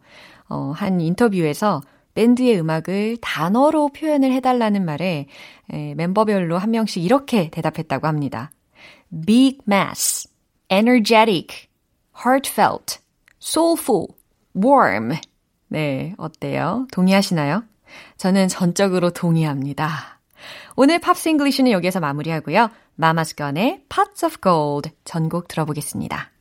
어, 0.49 0.73
한 0.75 0.99
인터뷰에서 0.99 1.79
밴드의 2.15 2.60
음악을 2.60 3.15
단어로 3.21 3.93
표현을 3.93 4.34
해달라는 4.34 4.84
말에 4.84 5.27
에, 5.71 5.93
멤버별로 5.95 6.58
한 6.58 6.71
명씩 6.71 7.01
이렇게 7.01 7.49
대답했다고 7.49 8.08
합니다. 8.08 8.51
Big 9.25 9.60
mass, 9.65 10.27
energetic, 10.69 11.69
heartfelt, 12.13 12.99
soulful, 13.41 14.08
warm. 14.53 15.13
네, 15.69 16.13
어때요? 16.17 16.88
동의하시나요? 16.91 17.63
저는 18.17 18.49
전적으로 18.49 19.12
동의합니다. 19.12 20.19
오늘 20.75 20.99
Pops 20.99 21.30
English는 21.30 21.71
여기서 21.71 22.01
마무리하고요. 22.01 22.69
Mama's 23.02 23.34
Gun의 23.34 23.82
Pots 23.88 24.25
of 24.25 24.38
Gold 24.43 24.91
전곡 25.05 25.47
들어보겠습니다. 25.47 26.31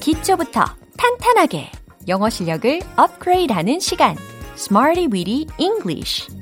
기초부터 0.00 0.64
탄탄하게 0.96 1.70
영어 2.08 2.28
실력을 2.30 2.80
업그레이드하는 2.96 3.78
시간 3.78 4.16
Smarty 4.56 5.06
Weedy 5.06 5.46
English. 5.58 6.41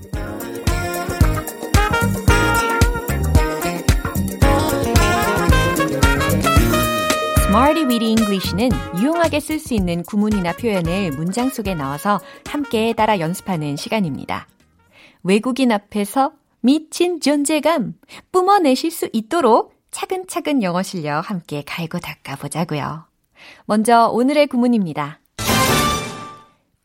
Smarty 7.51 7.85
Weedy 7.87 8.11
English는 8.11 8.71
유용하게 8.97 9.41
쓸 9.41 9.59
수 9.59 9.75
있는 9.75 10.05
구문이나 10.05 10.53
표현을 10.53 11.11
문장 11.11 11.49
속에 11.51 11.75
넣어서 11.75 12.21
함께 12.47 12.93
따라 12.93 13.19
연습하는 13.19 13.75
시간입니다. 13.75 14.47
외국인 15.25 15.73
앞에서 15.73 16.31
미친 16.61 17.19
존재감 17.21 17.95
뿜어내실 18.31 18.93
수 18.93 19.11
있도록 19.13 19.75
차근차근 19.91 20.63
영어 20.63 20.85
실력 20.85 21.29
함께 21.29 21.65
갈고 21.67 21.99
닦아보자고요. 21.99 23.07
먼저 23.65 24.07
오늘의 24.07 24.47
구문입니다. 24.47 25.19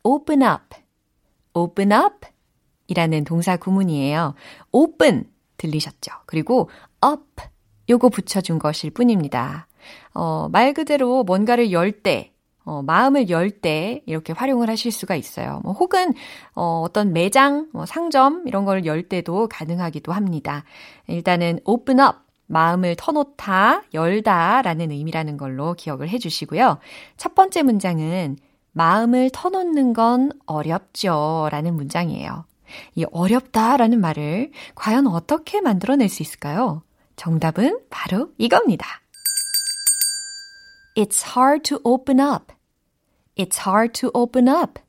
open 0.02 0.42
up, 0.42 0.78
open 1.54 1.92
up 1.92 2.28
이라는 2.88 3.24
동사 3.24 3.56
구문이에요. 3.56 4.34
open 4.72 5.30
들리셨죠? 5.58 6.12
그리고 6.26 6.72
up 7.06 7.44
요거 7.88 8.10
붙여준 8.10 8.58
것일 8.58 8.90
뿐입니다. 8.90 9.68
어, 10.14 10.48
말 10.52 10.74
그대로 10.74 11.24
뭔가를 11.24 11.72
열 11.72 11.92
때, 11.92 12.32
어, 12.64 12.82
마음을 12.82 13.30
열 13.30 13.52
때 13.52 14.02
이렇게 14.06 14.34
활용을 14.34 14.70
하실 14.70 14.92
수가 14.92 15.16
있어요. 15.16 15.62
뭐 15.64 15.74
혹은 15.74 16.14
어, 16.56 16.82
어떤 16.86 17.14
매장, 17.14 17.68
뭐 17.74 17.86
상점 17.86 18.48
이런 18.48 18.66
걸 18.66 18.86
열 18.86 19.04
때도 19.04 19.48
가능하기도 19.50 20.12
합니다. 20.12 20.64
일단은 21.08 21.60
open 21.66 22.00
up 22.00 22.18
마음을 22.48 22.96
터놓다, 22.96 23.84
열다 23.94 24.62
라는 24.62 24.92
의미라는 24.92 25.38
걸로 25.38 25.74
기억을 25.74 26.10
해 26.10 26.18
주시고요. 26.20 26.78
첫 27.18 27.34
번째 27.36 27.64
문장은 27.64 28.38
마음을 28.72 29.30
터놓는 29.32 29.94
건 29.94 30.32
어렵죠 30.46 31.48
라는 31.52 31.76
문장이에요. 31.76 32.46
이 32.96 33.06
어렵다 33.12 33.78
라는 33.78 34.02
말을 34.02 34.52
과연 34.76 35.08
어떻게 35.08 35.62
만들어낼 35.62 36.10
수 36.10 36.24
있을까요? 36.24 36.82
정답은 37.16 37.80
바로 37.90 38.30
이겁니다. 38.38 38.86
It's 40.96 41.36
hard 41.36 41.64
to 41.66 41.80
open 41.84 42.20
up. 42.20 42.54
It's 43.36 43.68
hard 43.68 43.94
to 44.00 44.12
open 44.14 44.48
up. 44.48 44.80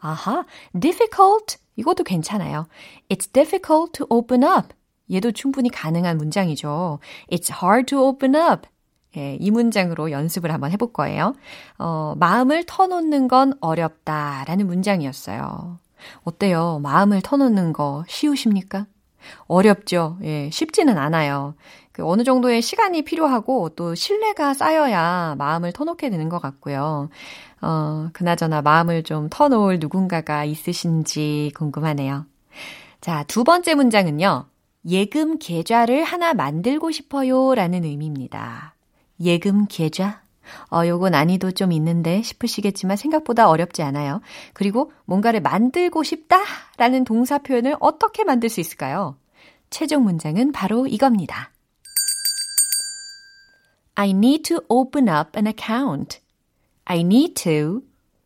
아하, 0.00 0.44
difficult. 0.78 1.58
이것도 1.76 2.04
괜찮아요. 2.04 2.66
It's 3.08 3.30
difficult 3.30 3.92
to 3.92 4.06
open 4.08 4.42
up. 4.42 4.74
얘도 5.10 5.32
충분히 5.32 5.68
가능한 5.68 6.16
문장이죠. 6.16 6.98
It's 7.30 7.50
hard 7.62 7.86
to 7.86 8.02
open 8.02 8.34
up. 8.34 8.68
예, 9.16 9.36
이 9.40 9.50
문장으로 9.50 10.12
연습을 10.12 10.52
한번 10.52 10.70
해볼 10.70 10.92
거예요. 10.92 11.34
어, 11.78 12.14
마음을 12.16 12.64
터놓는 12.64 13.28
건 13.28 13.54
어렵다 13.60 14.44
라는 14.46 14.66
문장이었어요. 14.66 15.78
어때요? 16.22 16.78
마음을 16.82 17.20
터놓는 17.20 17.72
거 17.72 18.04
쉬우십니까? 18.08 18.86
어렵죠. 19.46 20.18
예, 20.22 20.48
쉽지는 20.50 20.96
않아요. 20.96 21.54
그 22.00 22.08
어느 22.08 22.24
정도의 22.24 22.62
시간이 22.62 23.02
필요하고 23.02 23.68
또 23.76 23.94
신뢰가 23.94 24.54
쌓여야 24.54 25.34
마음을 25.36 25.70
터놓게 25.70 26.08
되는 26.08 26.30
것 26.30 26.40
같고요. 26.40 27.10
어, 27.60 28.08
그나저나 28.14 28.62
마음을 28.62 29.02
좀 29.02 29.28
터놓을 29.28 29.78
누군가가 29.80 30.46
있으신지 30.46 31.52
궁금하네요. 31.54 32.24
자, 33.02 33.22
두 33.24 33.44
번째 33.44 33.74
문장은요. 33.74 34.46
예금 34.88 35.38
계좌를 35.38 36.04
하나 36.04 36.32
만들고 36.32 36.90
싶어요 36.90 37.54
라는 37.54 37.84
의미입니다. 37.84 38.74
예금 39.20 39.66
계좌? 39.68 40.22
어, 40.72 40.86
요거 40.86 41.10
난이도 41.10 41.50
좀 41.50 41.70
있는데 41.70 42.22
싶으시겠지만 42.22 42.96
생각보다 42.96 43.50
어렵지 43.50 43.82
않아요. 43.82 44.22
그리고 44.54 44.90
뭔가를 45.04 45.42
만들고 45.42 46.02
싶다 46.02 46.38
라는 46.78 47.04
동사 47.04 47.36
표현을 47.36 47.76
어떻게 47.78 48.24
만들 48.24 48.48
수 48.48 48.60
있을까요? 48.60 49.16
최종 49.68 50.04
문장은 50.04 50.52
바로 50.52 50.86
이겁니다. 50.86 51.50
I 54.00 54.12
need 54.12 54.44
to 54.44 54.62
open 54.70 55.10
up 55.10 55.36
an 55.36 55.46
account. 55.46 56.20
I 56.86 57.00
need 57.00 57.34
to. 57.44 57.82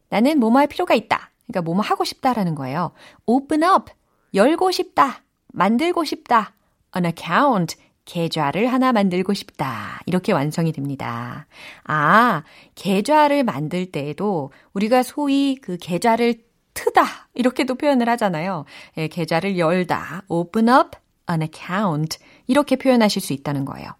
나는 0.08 0.38
뭐뭐 0.38 0.58
할 0.58 0.68
필요가 0.68 0.94
있다. 0.94 1.32
그러니까 1.48 1.62
뭐뭐 1.62 1.80
하고 1.80 2.04
싶다라는 2.04 2.54
거예요. 2.54 2.92
open 3.26 3.64
up. 3.64 3.90
열고 4.34 4.70
싶다. 4.70 5.24
만들고 5.48 6.04
싶다. 6.04 6.54
an 6.94 7.06
account. 7.06 7.74
계좌를 8.04 8.72
하나 8.72 8.92
만들고 8.92 9.34
싶다. 9.34 10.00
이렇게 10.06 10.30
완성이 10.30 10.70
됩니다. 10.70 11.48
아, 11.82 12.44
계좌를 12.76 13.42
만들 13.42 13.90
때에도 13.90 14.52
우리가 14.74 15.02
소위 15.02 15.56
그 15.56 15.76
계좌를 15.76 16.44
트다. 16.74 17.28
이렇게도 17.34 17.74
표현을 17.74 18.08
하잖아요. 18.10 18.64
예, 18.98 19.08
계좌를 19.08 19.58
열다. 19.58 20.22
open 20.28 20.68
up 20.68 20.90
an 21.28 21.42
account. 21.42 22.18
이렇게 22.46 22.76
표현하실 22.76 23.20
수 23.20 23.32
있다는 23.32 23.64
거예요. 23.64 23.90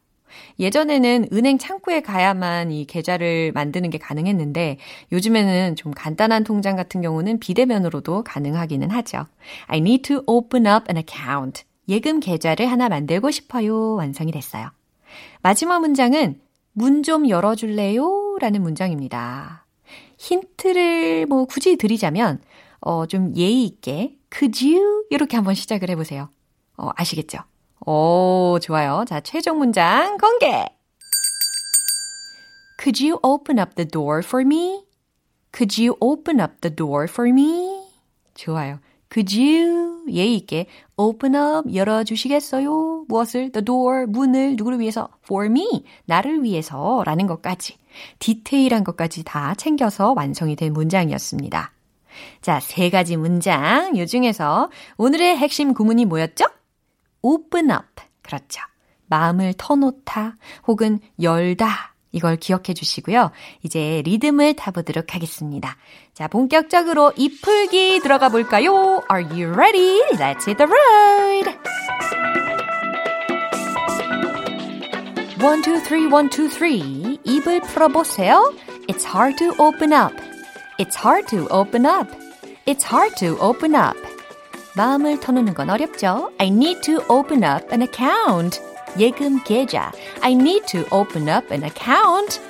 예전에는 0.59 1.29
은행 1.33 1.59
창구에 1.59 2.01
가야만 2.01 2.71
이 2.73 2.85
계좌를 2.87 3.53
만드는 3.53 3.91
게 3.91 3.99
가능했는데 3.99 4.79
요즘에는 5.13 5.77
좀 5.77 5.93
간단한 5.93 6.45
통장 6.45 6.77
같은 6.77 7.01
경우는 7.01 7.41
비대면으로도 7.41 8.25
가능하기는 8.25 8.91
하죠. 8.91 9.27
I 9.67 9.79
need 9.79 10.03
to 10.03 10.23
open 10.27 10.67
up 10.67 10.85
an 10.91 10.97
account. 10.97 11.65
예금 11.89 12.21
계좌를 12.21 12.67
하나 12.71 12.89
만들고 12.89 13.31
싶어요. 13.31 13.95
완성이 13.95 14.33
됐어요. 14.33 14.71
마지막 15.43 15.81
문장은 15.81 16.41
문 16.73 17.03
좀 17.03 17.29
열어줄래요? 17.29 18.37
라는 18.41 18.63
문장입니다. 18.63 19.65
힌트를 20.19 21.27
뭐 21.27 21.45
굳이 21.45 21.77
드리자면, 21.77 22.41
어, 22.81 23.07
좀 23.07 23.35
예의 23.37 23.65
있게, 23.65 24.17
could 24.35 24.75
you? 24.75 25.05
이렇게 25.11 25.37
한번 25.37 25.55
시작을 25.55 25.91
해보세요. 25.91 26.29
어, 26.77 26.91
아시겠죠? 26.97 27.39
오, 27.87 28.59
좋아요. 28.63 29.05
자, 29.07 29.21
최종 29.21 29.59
문장 29.59 30.17
공개! 30.17 30.65
Could 32.81 33.05
you 33.05 33.19
open 33.23 33.59
up 33.59 33.75
the 33.75 33.87
door 33.87 34.21
for 34.25 34.43
me? 34.43 34.85
Could 35.53 35.81
you 35.83 35.97
open 36.01 36.41
up 36.41 36.61
the 36.63 36.75
door 36.75 37.05
for 37.05 37.29
me? 37.29 37.83
좋아요. 38.35 38.79
Could 39.13 39.39
you 39.39 40.05
예의 40.11 40.35
있게 40.37 40.67
open 40.97 41.35
up 41.35 41.75
열어주시겠어요? 41.75 43.05
무엇을? 43.07 43.53
The 43.53 43.65
door 43.65 44.07
문을 44.07 44.57
누구를 44.57 44.81
위해서? 44.81 45.09
For 45.25 45.47
me 45.47 45.85
나를 46.07 46.43
위해서라는 46.43 47.27
것까지 47.27 47.77
디테일한 48.19 48.83
것까지 48.85 49.25
다 49.25 49.55
챙겨서 49.55 50.15
완성이 50.17 50.57
된 50.57 50.73
문장이었습니다. 50.73 51.73
자, 52.41 52.61
세 52.61 52.91
가지 52.91 53.17
문장 53.17 53.97
요 53.99 54.07
중에서 54.07 54.71
오늘의 54.97 55.37
핵심 55.37 55.75
구문이 55.75 56.07
뭐였죠? 56.07 56.47
Open 57.25 57.71
up 57.71 58.03
그렇죠. 58.23 58.61
마음을 59.07 59.55
터놓다 59.57 60.37
혹은 60.67 61.01
열다 61.21 61.95
이걸 62.13 62.37
기억해 62.37 62.75
주시고요. 62.75 63.33
이제 63.63 64.03
리듬을 64.05 64.55
타보도록 64.55 65.15
하겠습니다. 65.15 65.77
자, 66.13 66.29
본격적으로 66.29 67.13
입풀기 67.17 68.01
들어가 68.01 68.29
볼까요? 68.29 69.03
Are 69.11 69.25
you 69.25 69.53
ready? 69.53 70.01
Let's 70.13 70.47
hit 70.47 70.57
the 70.59 70.69
road! 70.71 71.59
One, 75.43 75.61
two, 75.63 75.81
three, 75.81 76.07
one, 76.07 76.31
two, 76.31 76.49
three. 76.49 77.19
입을 77.25 77.63
풀어보세요. 77.63 78.55
It's 78.87 79.05
hard 79.05 79.37
to 79.39 79.53
open 79.59 79.93
up. 79.93 80.15
It's 80.79 80.95
hard 80.97 81.27
to 81.31 81.49
open 81.51 81.85
up. 81.85 82.09
It's 82.65 82.85
hard 82.85 83.17
to 83.17 83.37
open 83.41 83.75
up. 83.75 83.97
마음을 84.76 85.20
터놓는 85.20 85.54
건 85.54 85.70
어렵죠? 85.70 86.32
I 86.38 86.48
need 86.48 86.82
to 86.82 87.04
open 87.10 87.44
up 87.44 87.68
an 87.72 87.82
account. 87.82 88.62
예금 88.98 89.44
계좌. 89.44 89.92
I 90.22 90.34
need 90.34 90.66
to 90.68 90.86
open 90.92 91.28
up 91.28 91.54
an 91.54 91.64
account. 91.64 92.42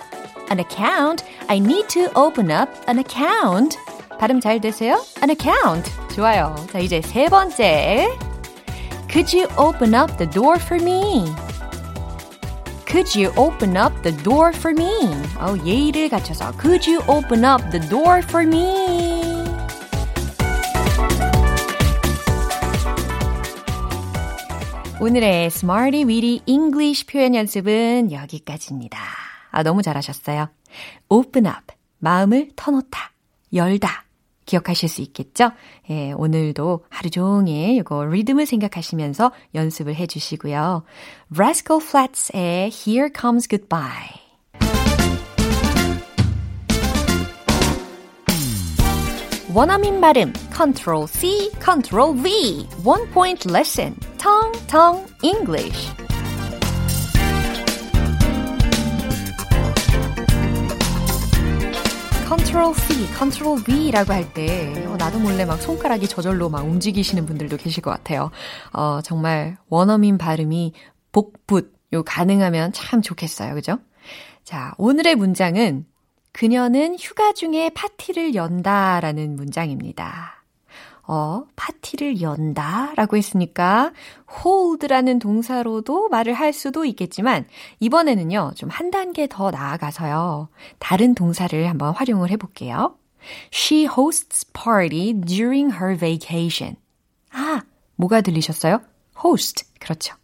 An 0.51 0.59
account. 0.59 1.23
I 1.47 1.57
need 1.57 1.87
to 1.89 2.11
open 2.15 2.51
up 2.51 2.71
an 2.87 2.99
account. 2.99 3.77
발음 4.19 4.39
잘 4.39 4.59
되세요? 4.59 5.03
An 5.21 5.29
account. 5.29 5.91
좋아요. 6.15 6.55
자, 6.71 6.79
이제 6.79 7.01
세 7.01 7.27
번째. 7.27 8.09
Could 9.09 9.35
you 9.35 9.47
open 9.57 9.95
up 9.95 10.17
the 10.17 10.29
door 10.29 10.57
for 10.59 10.81
me? 10.81 11.25
Could 12.85 13.15
you 13.15 13.31
open 13.37 13.77
up 13.77 13.93
the 14.01 14.15
door 14.23 14.51
for 14.53 14.73
me? 14.75 14.89
어, 15.37 15.55
예의를 15.63 16.09
갖춰서 16.09 16.51
Could 16.59 16.89
you 16.89 17.01
open 17.07 17.45
up 17.45 17.69
the 17.71 17.79
door 17.87 18.21
for 18.23 18.45
me? 18.45 19.32
오늘의 25.04 25.46
Smarty 25.48 26.04
Weedy 26.04 26.40
English 26.46 27.04
표현 27.06 27.34
연습은 27.34 28.10
여기까지입니다. 28.10 28.98
아, 29.50 29.62
너무 29.62 29.82
잘하셨어요. 29.82 30.48
Open 31.10 31.44
up. 31.44 31.74
마음을 31.98 32.48
터놓다. 32.56 33.12
열다. 33.52 34.06
기억하실 34.46 34.88
수 34.88 35.02
있겠죠? 35.02 35.50
예, 35.90 36.12
오늘도 36.12 36.86
하루 36.88 37.10
종일 37.10 37.76
이거 37.76 38.02
리듬을 38.06 38.46
생각하시면서 38.46 39.32
연습을 39.54 39.94
해 39.94 40.06
주시고요. 40.06 40.84
Rascal 41.36 41.82
Flats의 41.82 42.70
Here 42.72 43.10
Comes 43.14 43.46
Goodbye. 43.46 44.24
원어민 49.52 50.00
발음 50.00 50.32
Ctrl 50.50 51.06
C, 51.06 51.50
Ctrl 51.60 52.22
V 52.22 52.66
One 52.86 53.06
Point 53.12 53.50
Lesson 53.50 53.94
Tong 54.24 55.04
English 55.22 55.92
Ctrl 62.24 62.72
C, 62.74 63.06
Ctrl 63.12 63.62
V라고 63.62 64.12
할 64.14 64.32
때 64.32 64.86
어, 64.86 64.96
나도 64.96 65.18
몰래 65.18 65.44
막 65.44 65.60
손가락이 65.60 66.08
저절로 66.08 66.48
막 66.48 66.64
움직이시는 66.64 67.26
분들도 67.26 67.58
계실 67.58 67.82
것 67.82 67.90
같아요. 67.90 68.30
어, 68.72 69.00
정말 69.02 69.58
원어민 69.68 70.16
발음이 70.16 70.72
복붙 71.12 71.74
요 71.92 72.02
가능하면 72.02 72.72
참 72.72 73.02
좋겠어요. 73.02 73.52
그죠? 73.52 73.78
자, 74.42 74.72
오늘의 74.78 75.16
문장은 75.16 75.84
그녀는 76.32 76.96
휴가 76.98 77.32
중에 77.32 77.70
파티를 77.74 78.34
연다라는 78.34 79.36
문장입니다. 79.36 80.33
어, 81.06 81.44
파티를 81.56 82.22
연다 82.22 82.92
라고 82.96 83.16
했으니까 83.16 83.92
hold라는 84.44 85.18
동사로도 85.18 86.08
말을 86.08 86.32
할 86.34 86.52
수도 86.52 86.84
있겠지만 86.84 87.46
이번에는요, 87.80 88.52
좀 88.56 88.70
한 88.70 88.90
단계 88.90 89.26
더 89.28 89.50
나아가서요. 89.50 90.48
다른 90.78 91.14
동사를 91.14 91.68
한번 91.68 91.94
활용을 91.94 92.30
해볼게요. 92.30 92.96
She 93.52 93.86
hosts 93.86 94.50
party 94.52 95.12
during 95.20 95.74
her 95.74 95.96
vacation. 95.96 96.76
아, 97.32 97.62
뭐가 97.96 98.20
들리셨어요? 98.20 98.80
host. 99.22 99.64
그렇죠. 99.78 100.14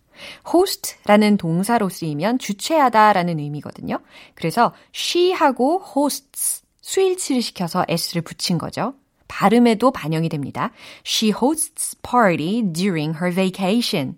host라는 0.47 1.37
동사로 1.37 1.89
쓰이면 1.89 2.39
주최하다라는 2.39 3.39
의미거든요. 3.39 3.99
그래서 4.35 4.75
she하고 4.95 5.83
hosts 5.97 6.63
수일치를 6.81 7.41
시켜서 7.43 7.85
s를 7.89 8.23
붙인 8.23 8.59
거죠. 8.59 8.95
발음에도 9.31 9.93
반영이 9.93 10.29
됩니다. 10.29 10.73
She 11.07 11.31
hosts 11.31 11.97
party 12.03 12.63
during 12.63 13.17
her 13.19 13.33
vacation. 13.33 14.17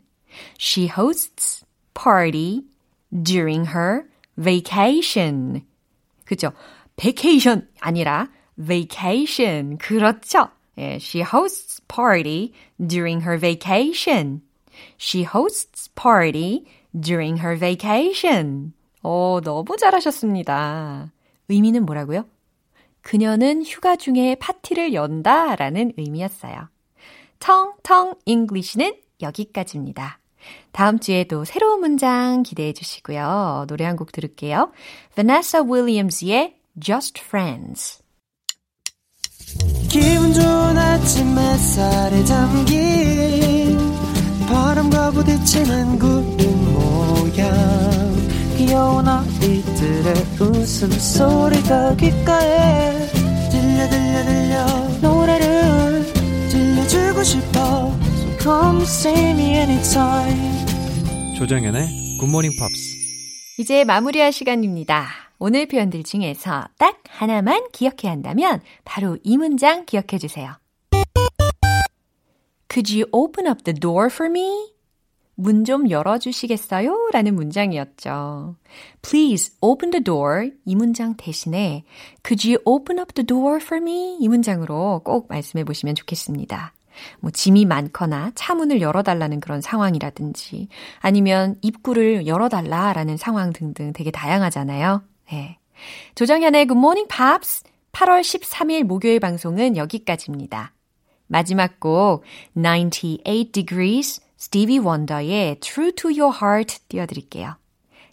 She 0.59 0.89
hosts 0.89 1.65
party 1.93 2.63
during 3.13 3.69
her 3.69 4.05
vacation. 4.37 5.63
그죠? 6.25 6.53
vacation 6.97 7.69
아니라 7.81 8.29
vacation. 8.59 9.77
그렇죠? 9.77 10.49
예, 10.79 10.97
she 10.97 11.23
hosts 11.23 11.83
party 11.87 12.53
during 12.79 13.23
her 13.27 13.39
vacation. 13.39 14.41
She 14.99 15.25
hosts 15.25 15.91
party 15.95 16.65
during 16.99 17.43
her 17.45 17.59
vacation. 17.59 18.73
오, 19.03 19.43
너무 19.45 19.77
잘하셨습니다. 19.77 21.13
의미는 21.49 21.85
뭐라고요? 21.85 22.25
그녀는 23.03 23.65
휴가 23.65 23.97
중에 23.97 24.37
파티를 24.37 24.95
연다 24.95 25.57
라는 25.57 25.93
의미였어요. 25.97 26.69
텅텅 27.39 28.15
English는 28.25 28.95
여기까지입니다. 29.21 30.19
다음 30.73 30.99
주에도 30.99 31.45
새로운 31.45 31.81
문장 31.81 32.43
기대해 32.43 32.73
주시고요. 32.73 33.67
노래 33.69 33.85
한 33.85 33.97
곡 33.97 34.11
들을게요. 34.13 34.73
Vanessa 35.15 35.65
Williams의 35.65 36.57
Just 36.81 37.21
Friends. 37.25 38.03
기분 39.89 40.33
좋은 40.33 40.79
아침 40.79 41.39
햇살에 41.39 42.25
담긴 42.25 43.79
바람과 44.49 45.11
부딪히는 45.11 45.99
구름 45.99 46.73
모양 46.73 47.53
귀여운 48.57 49.07
아이들의 49.07 50.15
웃음소리가 50.41 51.97
귓가에 51.97 52.92
들려 54.25 54.67
노래를 55.01 56.13
들려주고 56.51 57.23
싶어 57.23 57.93
So 58.15 58.39
come 58.39 58.83
see 58.83 59.31
me 59.31 59.55
anytime 59.57 61.37
조정연의 61.39 62.19
굿모닝 62.21 62.53
팝스. 62.59 62.97
이제 63.59 63.85
마무리할 63.85 64.33
시간입니다. 64.33 65.09
오늘 65.39 65.67
표현들 65.67 66.05
중에서 66.05 66.69
딱 66.79 67.03
하나만 67.09 67.69
기억해야 67.73 68.13
한다면 68.13 68.61
바로 68.85 69.19
이 69.25 69.37
문장 69.37 69.85
기억해 69.85 70.19
주세요. 70.19 70.55
Could 72.73 72.93
you 72.95 73.09
open 73.13 73.47
up 73.47 73.65
the 73.65 73.79
door 73.79 74.07
for 74.07 74.31
me? 74.31 74.72
문 75.43 75.65
좀 75.65 75.91
열어주시겠어요? 75.91 77.11
라는 77.13 77.35
문장이었죠. 77.35 78.57
Please 79.03 79.55
open 79.61 79.91
the 79.91 80.03
door. 80.03 80.51
이 80.65 80.75
문장 80.75 81.15
대신에 81.17 81.85
Could 82.25 82.49
you 82.49 82.63
open 82.65 82.99
up 82.99 83.13
the 83.13 83.27
door 83.27 83.57
for 83.61 83.83
me? 83.83 84.17
이 84.21 84.29
문장으로 84.29 85.03
꼭 85.05 85.27
말씀해 85.29 85.65
보시면 85.65 85.95
좋겠습니다. 85.95 86.73
뭐 87.21 87.31
짐이 87.31 87.65
많거나 87.65 88.33
차 88.35 88.55
문을 88.55 88.81
열어달라는 88.81 89.41
그런 89.41 89.61
상황이라든지 89.61 90.69
아니면 91.01 91.57
입구를 91.63 92.27
열어달라라는 92.27 93.17
상황 93.17 93.53
등등 93.53 93.93
되게 93.93 94.11
다양하잖아요. 94.11 95.03
네. 95.31 95.59
조정현의 96.15 96.67
Good 96.67 96.79
Morning 96.79 97.09
Pops 97.09 97.65
8월 97.93 98.21
13일 98.21 98.85
목요일 98.85 99.21
방송은 99.21 99.77
여기까지입니다. 99.77 100.73
마지막 101.27 101.81
곡 101.81 102.25
98 102.55 103.53
Degrees 103.53 104.22
스티비 104.43 104.79
원더의 104.81 105.61
True 105.61 105.93
to 105.93 106.11
Your 106.11 106.37
Heart 106.37 106.89
띄워드릴게요. 106.89 107.55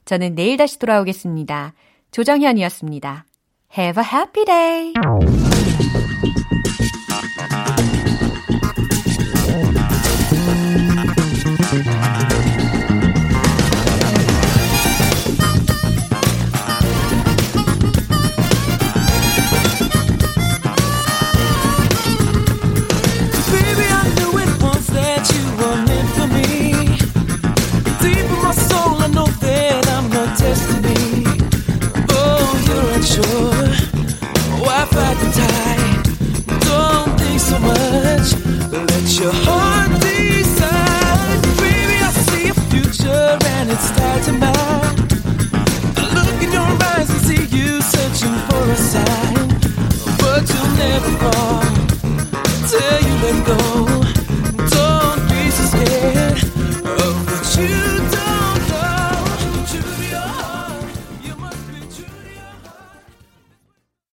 저는 0.06 0.36
내일 0.36 0.58
다시 0.58 0.78
돌아오겠습니다. 0.78 1.74
조정현이었습니다. 2.12 3.26
Have 3.76 4.04
a 4.04 4.08
happy 4.08 4.46
day! 4.46 4.94